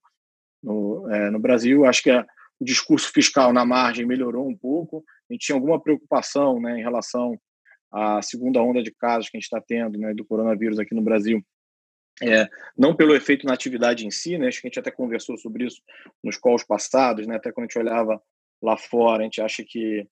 no, 0.62 1.10
é, 1.12 1.30
no 1.30 1.40
Brasil. 1.40 1.84
Acho 1.84 2.04
que 2.04 2.10
a, 2.10 2.24
o 2.60 2.64
discurso 2.64 3.10
fiscal 3.12 3.52
na 3.52 3.64
margem 3.64 4.06
melhorou 4.06 4.48
um 4.48 4.56
pouco. 4.56 5.04
A 5.28 5.32
gente 5.34 5.46
tinha 5.46 5.56
alguma 5.56 5.82
preocupação 5.82 6.60
né, 6.60 6.78
em 6.78 6.82
relação 6.82 7.36
a 7.90 8.22
segunda 8.22 8.62
onda 8.62 8.82
de 8.84 8.92
casos 8.92 9.28
que 9.28 9.36
a 9.36 9.40
gente 9.40 9.46
está 9.46 9.60
tendo 9.60 9.98
né, 9.98 10.14
do 10.14 10.24
coronavírus 10.24 10.78
aqui 10.78 10.94
no 10.94 11.02
Brasil, 11.02 11.44
é, 12.22 12.48
não 12.78 12.94
pelo 12.94 13.16
efeito 13.16 13.46
na 13.46 13.52
atividade 13.52 14.06
em 14.06 14.10
si, 14.10 14.38
né, 14.38 14.46
acho 14.46 14.60
que 14.60 14.66
a 14.66 14.70
gente 14.70 14.78
até 14.78 14.90
conversou 14.90 15.36
sobre 15.36 15.66
isso 15.66 15.82
nos 16.22 16.36
calls 16.36 16.64
passados, 16.64 17.26
né, 17.26 17.36
até 17.36 17.50
quando 17.50 17.64
a 17.64 17.68
gente 17.68 17.78
olhava 17.78 18.22
lá 18.62 18.76
fora, 18.78 19.22
a 19.22 19.24
gente 19.24 19.42
acha 19.42 19.64
que, 19.66 20.06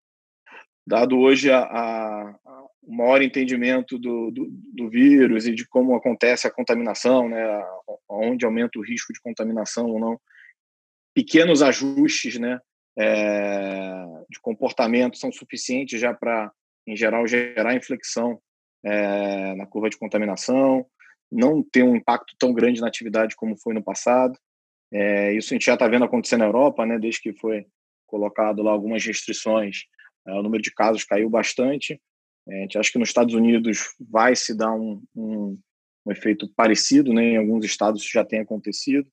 dado 0.87 1.19
hoje 1.19 1.51
a, 1.51 1.59
a, 1.59 2.29
a 2.45 2.67
o 2.81 2.95
maior 2.95 3.21
entendimento 3.21 3.99
do, 3.99 4.31
do, 4.31 4.47
do, 4.49 4.89
vírus 4.89 5.45
e 5.45 5.53
de 5.53 5.67
como 5.67 5.93
acontece 5.93 6.47
a 6.47 6.51
contaminação, 6.51 7.27
né, 7.27 7.61
onde 8.09 8.45
aumenta 8.45 8.79
o 8.79 8.81
risco 8.81 9.11
de 9.11 9.19
contaminação 9.19 9.87
ou 9.87 9.99
não, 9.99 10.17
pequenos 11.13 11.61
ajustes 11.61 12.39
né, 12.39 12.57
é, 12.97 14.05
de 14.29 14.39
comportamento 14.39 15.17
são 15.17 15.33
suficientes 15.33 15.99
já 15.99 16.13
para 16.13 16.49
em 16.87 16.95
geral, 16.95 17.27
gerar 17.27 17.75
inflexão 17.75 18.39
é, 18.81 19.53
na 19.55 19.65
curva 19.65 19.89
de 19.89 19.97
contaminação, 19.97 20.85
não 21.29 21.61
ter 21.61 21.83
um 21.83 21.97
impacto 21.97 22.33
tão 22.39 22.53
grande 22.53 22.79
na 22.79 22.87
atividade 22.87 23.35
como 23.35 23.57
foi 23.57 23.73
no 23.73 23.83
passado. 23.83 24.39
É, 24.93 25.33
isso 25.33 25.53
a 25.53 25.55
gente 25.55 25.65
já 25.65 25.73
está 25.73 25.85
vendo 25.89 26.05
acontecer 26.05 26.37
na 26.37 26.45
Europa, 26.45 26.85
né, 26.85 26.97
desde 26.97 27.19
que 27.19 27.33
foi 27.33 27.65
colocado 28.05 28.63
lá 28.63 28.71
algumas 28.71 29.05
restrições, 29.05 29.79
o 30.33 30.43
número 30.43 30.61
de 30.61 30.73
casos 30.73 31.03
caiu 31.03 31.29
bastante. 31.29 32.01
É, 32.47 32.59
a 32.59 32.61
gente 32.61 32.77
acha 32.77 32.91
que 32.91 32.99
nos 32.99 33.09
Estados 33.09 33.33
Unidos 33.33 33.95
vai 33.99 34.35
se 34.35 34.55
dar 34.55 34.73
um, 34.73 35.01
um, 35.15 35.59
um 36.05 36.11
efeito 36.11 36.47
parecido, 36.55 37.13
né, 37.13 37.23
em 37.23 37.37
alguns 37.37 37.65
estados 37.65 38.01
isso 38.01 38.11
já 38.11 38.23
tem 38.23 38.39
acontecido. 38.39 39.09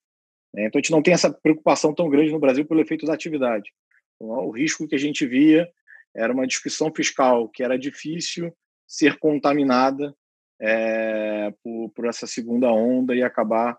É, 0.57 0.67
então 0.67 0.79
a 0.79 0.83
gente 0.83 0.93
não 0.93 1.03
tem 1.03 1.15
essa 1.15 1.33
preocupação 1.33 1.95
tão 1.95 2.09
grande 2.09 2.33
no 2.33 2.39
Brasil 2.39 2.65
pelo 2.65 2.81
efeito 2.81 3.07
da 3.07 3.15
atividade. 3.15 3.73
Então, 4.17 4.29
o 4.29 4.51
risco 4.51 4.87
que 4.87 4.95
a 4.95 4.99
gente 4.99 5.27
via 5.27 5.69
era 6.15 6.33
uma 6.33 6.47
discussão 6.47 6.93
fiscal 6.95 7.49
que 7.49 7.63
era 7.63 7.79
difícil 7.79 8.55
ser 8.87 9.19
contaminada 9.19 10.15
é, 10.61 11.53
por, 11.63 11.91
por, 11.91 12.07
essa 12.07 12.27
segunda 12.27 12.73
onda 12.73 13.15
e 13.15 13.23
acabar 13.23 13.77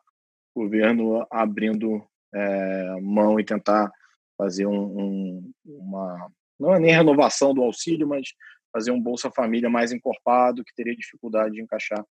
o 0.54 0.64
governo 0.64 1.26
abrindo 1.32 2.06
é, 2.34 3.00
mão 3.02 3.40
e 3.40 3.46
tentar 3.46 3.90
fazer 4.38 4.66
um, 4.66 5.00
um, 5.00 5.52
uma, 5.66 6.32
não 6.60 6.74
é 6.74 6.80
nem 6.80 6.92
renovação 6.92 7.54
do 7.54 7.64
auxílio, 7.64 8.08
mas 8.08 8.30
fazer 8.72 8.92
um 8.92 9.02
Bolsa 9.02 9.32
Família 9.32 9.70
mais 9.70 9.92
encorpado, 9.92 10.64
que 10.64 10.76
teria 10.76 10.96
dificuldade 10.96 11.56
de 11.56 11.62
encaixar 11.62 12.04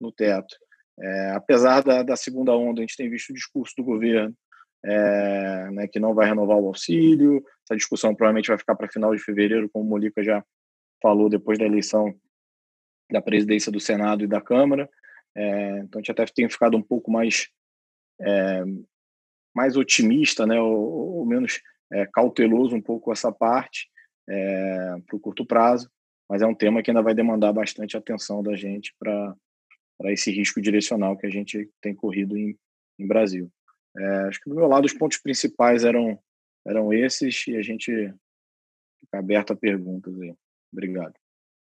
no 0.00 0.10
teto. 0.12 0.56
É, 1.00 1.30
apesar 1.30 1.82
da, 1.82 2.02
da, 2.02 2.16
segunda 2.16 2.52
onda, 2.56 2.80
a 2.80 2.82
gente 2.82 2.96
tem 2.96 3.08
visto 3.08 3.30
o 3.30 3.34
discurso 3.34 3.72
do 3.76 3.84
governo 3.84 4.34
é, 4.84 5.70
né, 5.70 5.88
que 5.88 6.00
não 6.00 6.14
vai 6.14 6.26
renovar 6.26 6.56
o 6.56 6.66
auxílio. 6.66 7.44
Essa 7.64 7.76
discussão 7.76 8.14
provavelmente 8.14 8.48
vai 8.48 8.58
ficar 8.58 8.74
para 8.74 8.88
final 8.88 9.14
de 9.14 9.22
fevereiro, 9.22 9.68
como 9.70 9.84
o 9.84 9.88
Molica 9.88 10.22
já 10.22 10.44
falou 11.00 11.28
depois 11.28 11.58
da 11.58 11.64
eleição 11.64 12.12
da 13.10 13.22
presidência 13.22 13.70
do 13.70 13.80
Senado 13.80 14.24
e 14.24 14.28
da 14.28 14.40
Câmara. 14.40 14.88
É, 15.36 15.78
então 15.78 15.98
a 15.98 16.02
gente 16.02 16.10
até 16.10 16.24
tem 16.26 16.48
ficado 16.48 16.76
um 16.76 16.82
pouco 16.82 17.10
mais 17.10 17.48
é, 18.20 18.64
mais 19.54 19.76
otimista, 19.76 20.46
né, 20.46 20.60
ou, 20.60 21.18
ou 21.18 21.26
menos 21.26 21.60
é, 21.92 22.06
cauteloso 22.06 22.74
um 22.76 22.82
pouco 22.82 23.12
essa 23.12 23.32
parte 23.32 23.88
é, 24.28 24.96
para 25.06 25.16
o 25.16 25.20
curto 25.20 25.44
prazo, 25.44 25.90
mas 26.28 26.42
é 26.42 26.46
um 26.46 26.54
tema 26.54 26.82
que 26.82 26.90
ainda 26.90 27.02
vai 27.02 27.14
demandar 27.14 27.52
bastante 27.52 27.96
atenção 27.96 28.42
da 28.42 28.54
gente 28.54 28.94
para 28.98 29.34
esse 30.04 30.30
risco 30.30 30.60
direcional 30.60 31.16
que 31.16 31.26
a 31.26 31.30
gente 31.30 31.70
tem 31.80 31.94
corrido 31.94 32.36
em, 32.36 32.56
em 32.98 33.06
Brasil. 33.06 33.50
É, 33.96 34.04
acho 34.28 34.40
que 34.40 34.50
do 34.50 34.56
meu 34.56 34.68
lado 34.68 34.84
os 34.84 34.92
pontos 34.92 35.18
principais 35.18 35.84
eram 35.84 36.18
eram 36.66 36.92
esses 36.92 37.46
e 37.46 37.56
a 37.56 37.62
gente 37.62 37.90
fica 39.00 39.18
aberto 39.18 39.52
a 39.52 39.56
perguntas 39.56 40.20
aí. 40.20 40.34
Obrigado. 40.70 41.14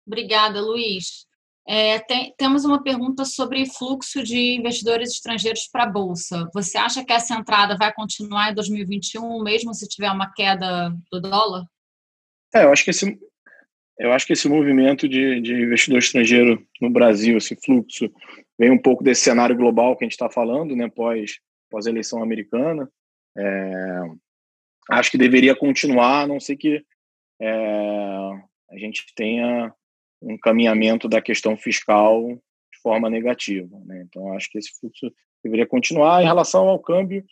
Obrigada, 0.07 0.61
Luiz. 0.61 1.27
É, 1.67 2.01
tem, 2.01 2.35
temos 2.37 2.65
uma 2.65 2.83
pergunta 2.83 3.25
sobre 3.25 3.67
fluxo 3.67 4.23
de 4.23 4.57
investidores 4.57 5.11
estrangeiros 5.11 5.69
para 5.71 5.85
a 5.85 5.91
Bolsa. 5.91 6.49
Você 6.53 6.77
acha 6.77 7.05
que 7.05 7.13
essa 7.13 7.35
entrada 7.35 7.77
vai 7.77 7.93
continuar 7.93 8.51
em 8.51 8.55
2021, 8.55 9.43
mesmo 9.43 9.73
se 9.73 9.89
tiver 9.89 10.11
uma 10.11 10.33
queda 10.33 10.93
do 11.11 11.21
dólar? 11.21 11.65
É, 12.55 12.65
eu 12.65 12.73
acho 12.73 12.85
que 12.85 12.91
esse, 12.91 13.19
eu 13.99 14.13
acho 14.13 14.27
que 14.27 14.33
esse 14.33 14.49
movimento 14.49 15.09
de, 15.09 15.41
de 15.41 15.55
investidor 15.55 15.99
estrangeiro 15.99 16.67
no 16.81 16.91
Brasil, 16.91 17.39
esse 17.39 17.57
fluxo, 17.65 18.13
vem 18.59 18.71
um 18.71 18.81
pouco 18.81 19.05
desse 19.05 19.23
cenário 19.23 19.57
global 19.57 19.97
que 19.97 20.05
a 20.05 20.07
gente 20.07 20.13
está 20.13 20.29
falando, 20.29 20.75
né, 20.75 20.89
pós, 20.89 21.39
pós 21.71 21.87
eleição 21.87 22.23
americana. 22.23 22.91
É, 23.39 24.01
acho 24.91 25.11
que 25.11 25.19
deveria 25.19 25.55
continuar, 25.55 26.23
a 26.23 26.27
não 26.27 26.41
ser 26.41 26.57
que 26.57 26.85
é, 27.41 27.51
a 28.71 28.79
gente 28.79 29.05
tenha 29.15 29.73
um 30.23 30.39
caminhamento 30.39 31.09
da 31.09 31.21
questão 31.21 31.57
fiscal 31.57 32.27
de 32.73 32.81
forma 32.81 33.11
negativa. 33.11 33.79
Né? 33.85 34.05
Então, 34.09 34.33
acho 34.35 34.51
que 34.51 34.59
esse 34.59 34.71
fluxo 34.79 35.13
deveria 35.43 35.67
continuar. 35.67 36.23
Em 36.23 36.27
relação 36.27 36.69
ao 36.69 36.79
câmbio, 36.79 37.25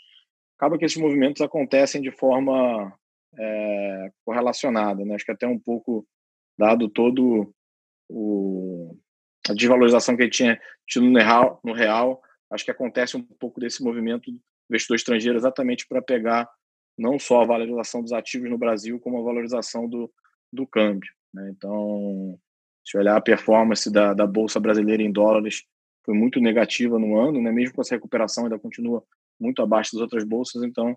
acaba 0.59 0.77
que 0.77 0.85
esses 0.85 1.01
movimentos 1.01 1.41
acontecem 1.41 2.03
de 2.03 2.11
forma 2.11 2.93
é, 3.39 4.13
correlacionada. 4.25 5.05
Né? 5.05 5.15
Acho 5.15 5.25
que 5.25 5.33
até 5.33 5.47
um 5.47 5.59
pouco 5.59 6.07
dado 6.59 6.89
todo 6.89 7.55
o, 8.09 8.97
a 9.49 9.55
desvalorização 9.55 10.17
que 10.17 10.23
ele 10.23 10.31
tinha 10.31 10.61
tido 10.87 11.07
no 11.07 11.19
real, 11.19 11.61
no 11.65 11.73
real, 11.73 12.21
acho 12.51 12.65
que 12.65 12.71
acontece 12.71 13.17
um 13.17 13.23
pouco 13.23 13.61
desse 13.61 13.83
movimento 13.83 14.31
do 14.31 14.41
investidor 14.69 14.97
estrangeiro 14.97 15.39
exatamente 15.39 15.87
para 15.87 16.03
pegar 16.03 16.51
não 16.99 17.19
só 17.19 17.43
a 17.43 17.47
valorização 17.47 18.03
dos 18.03 18.13
ativos 18.13 18.51
no 18.51 18.59
Brasil, 18.59 19.01
como 19.01 19.19
a 19.19 19.23
valorização 19.23 19.89
do, 19.89 20.13
do 20.53 20.67
câmbio. 20.67 21.11
Né? 21.33 21.51
Então, 21.51 22.39
se 22.85 22.97
olhar 22.97 23.17
a 23.17 23.21
performance 23.21 23.91
da, 23.91 24.15
da 24.15 24.27
Bolsa 24.27 24.59
Brasileira 24.59 25.03
em 25.03 25.13
dólares, 25.13 25.65
foi 26.05 26.15
muito 26.15 26.41
negativa 26.41 26.99
no 26.99 27.19
ano, 27.19 27.41
né? 27.41 27.53
mesmo 27.53 27.75
com 27.75 27.83
essa 27.83 27.95
recuperação, 27.95 28.45
ainda 28.45 28.59
continua 28.59 29.05
muito 29.39 29.63
abaixo 29.63 29.93
das 29.93 30.03
outras 30.03 30.25
bolsas. 30.25 30.63
Então, 30.63 30.97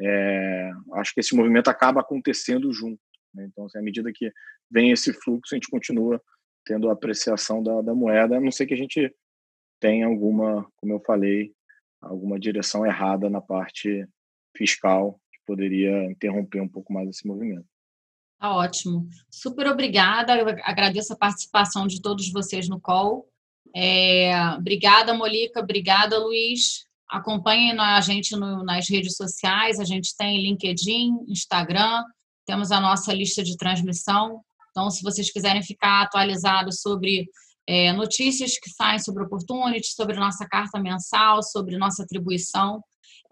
é, 0.00 0.70
acho 0.94 1.14
que 1.14 1.20
esse 1.20 1.34
movimento 1.34 1.68
acaba 1.68 2.00
acontecendo 2.00 2.72
junto. 2.72 3.00
Né? 3.34 3.46
Então, 3.50 3.66
assim, 3.66 3.78
à 3.78 3.82
medida 3.82 4.12
que 4.12 4.32
vem 4.70 4.90
esse 4.90 5.12
fluxo, 5.12 5.54
a 5.54 5.56
gente 5.56 5.68
continua 5.68 6.20
tendo 6.64 6.88
a 6.88 6.92
apreciação 6.92 7.62
da, 7.62 7.80
da 7.80 7.94
moeda, 7.94 8.36
a 8.36 8.40
não 8.40 8.50
ser 8.50 8.66
que 8.66 8.74
a 8.74 8.76
gente 8.76 9.14
tenha 9.80 10.06
alguma, 10.06 10.66
como 10.76 10.92
eu 10.92 11.00
falei, 11.00 11.52
alguma 12.00 12.38
direção 12.38 12.84
errada 12.84 13.30
na 13.30 13.40
parte 13.40 14.06
fiscal 14.56 15.20
que 15.32 15.38
poderia 15.46 16.04
interromper 16.04 16.60
um 16.60 16.68
pouco 16.68 16.92
mais 16.92 17.08
esse 17.08 17.26
movimento. 17.26 17.66
Tá 18.38 18.54
ótimo. 18.54 19.08
Super 19.30 19.66
obrigada. 19.68 20.36
Eu 20.36 20.48
agradeço 20.62 21.12
a 21.12 21.16
participação 21.16 21.86
de 21.86 22.02
todos 22.02 22.30
vocês 22.30 22.68
no 22.68 22.80
call. 22.80 23.26
É, 23.74 24.32
obrigada, 24.58 25.14
Molica. 25.14 25.60
Obrigada, 25.60 26.18
Luiz. 26.18 26.86
Acompanhem 27.08 27.78
a 27.78 28.00
gente 28.00 28.36
no, 28.36 28.62
nas 28.62 28.88
redes 28.88 29.16
sociais. 29.16 29.80
A 29.80 29.84
gente 29.84 30.14
tem 30.16 30.42
LinkedIn, 30.42 31.24
Instagram. 31.28 32.02
Temos 32.44 32.70
a 32.70 32.80
nossa 32.80 33.12
lista 33.12 33.42
de 33.42 33.56
transmissão. 33.56 34.42
Então, 34.70 34.90
se 34.90 35.02
vocês 35.02 35.32
quiserem 35.32 35.62
ficar 35.62 36.02
atualizados 36.02 36.80
sobre 36.82 37.26
é, 37.66 37.92
notícias 37.92 38.58
que 38.58 38.68
saem 38.70 38.98
sobre 38.98 39.24
Opportunity, 39.24 39.88
sobre 39.94 40.16
nossa 40.16 40.46
carta 40.46 40.78
mensal, 40.78 41.42
sobre 41.42 41.78
nossa 41.78 42.02
atribuição, 42.02 42.82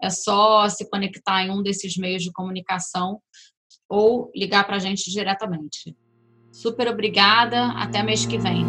é 0.01 0.09
só 0.09 0.67
se 0.67 0.89
conectar 0.89 1.43
em 1.43 1.51
um 1.51 1.61
desses 1.61 1.95
meios 1.95 2.23
de 2.23 2.31
comunicação 2.31 3.21
ou 3.89 4.31
ligar 4.35 4.65
para 4.65 4.77
a 4.77 4.79
gente 4.79 5.09
diretamente. 5.11 5.95
Super 6.51 6.87
obrigada, 6.87 7.67
até 7.73 8.01
mês 8.01 8.25
que 8.25 8.37
vem. 8.37 8.65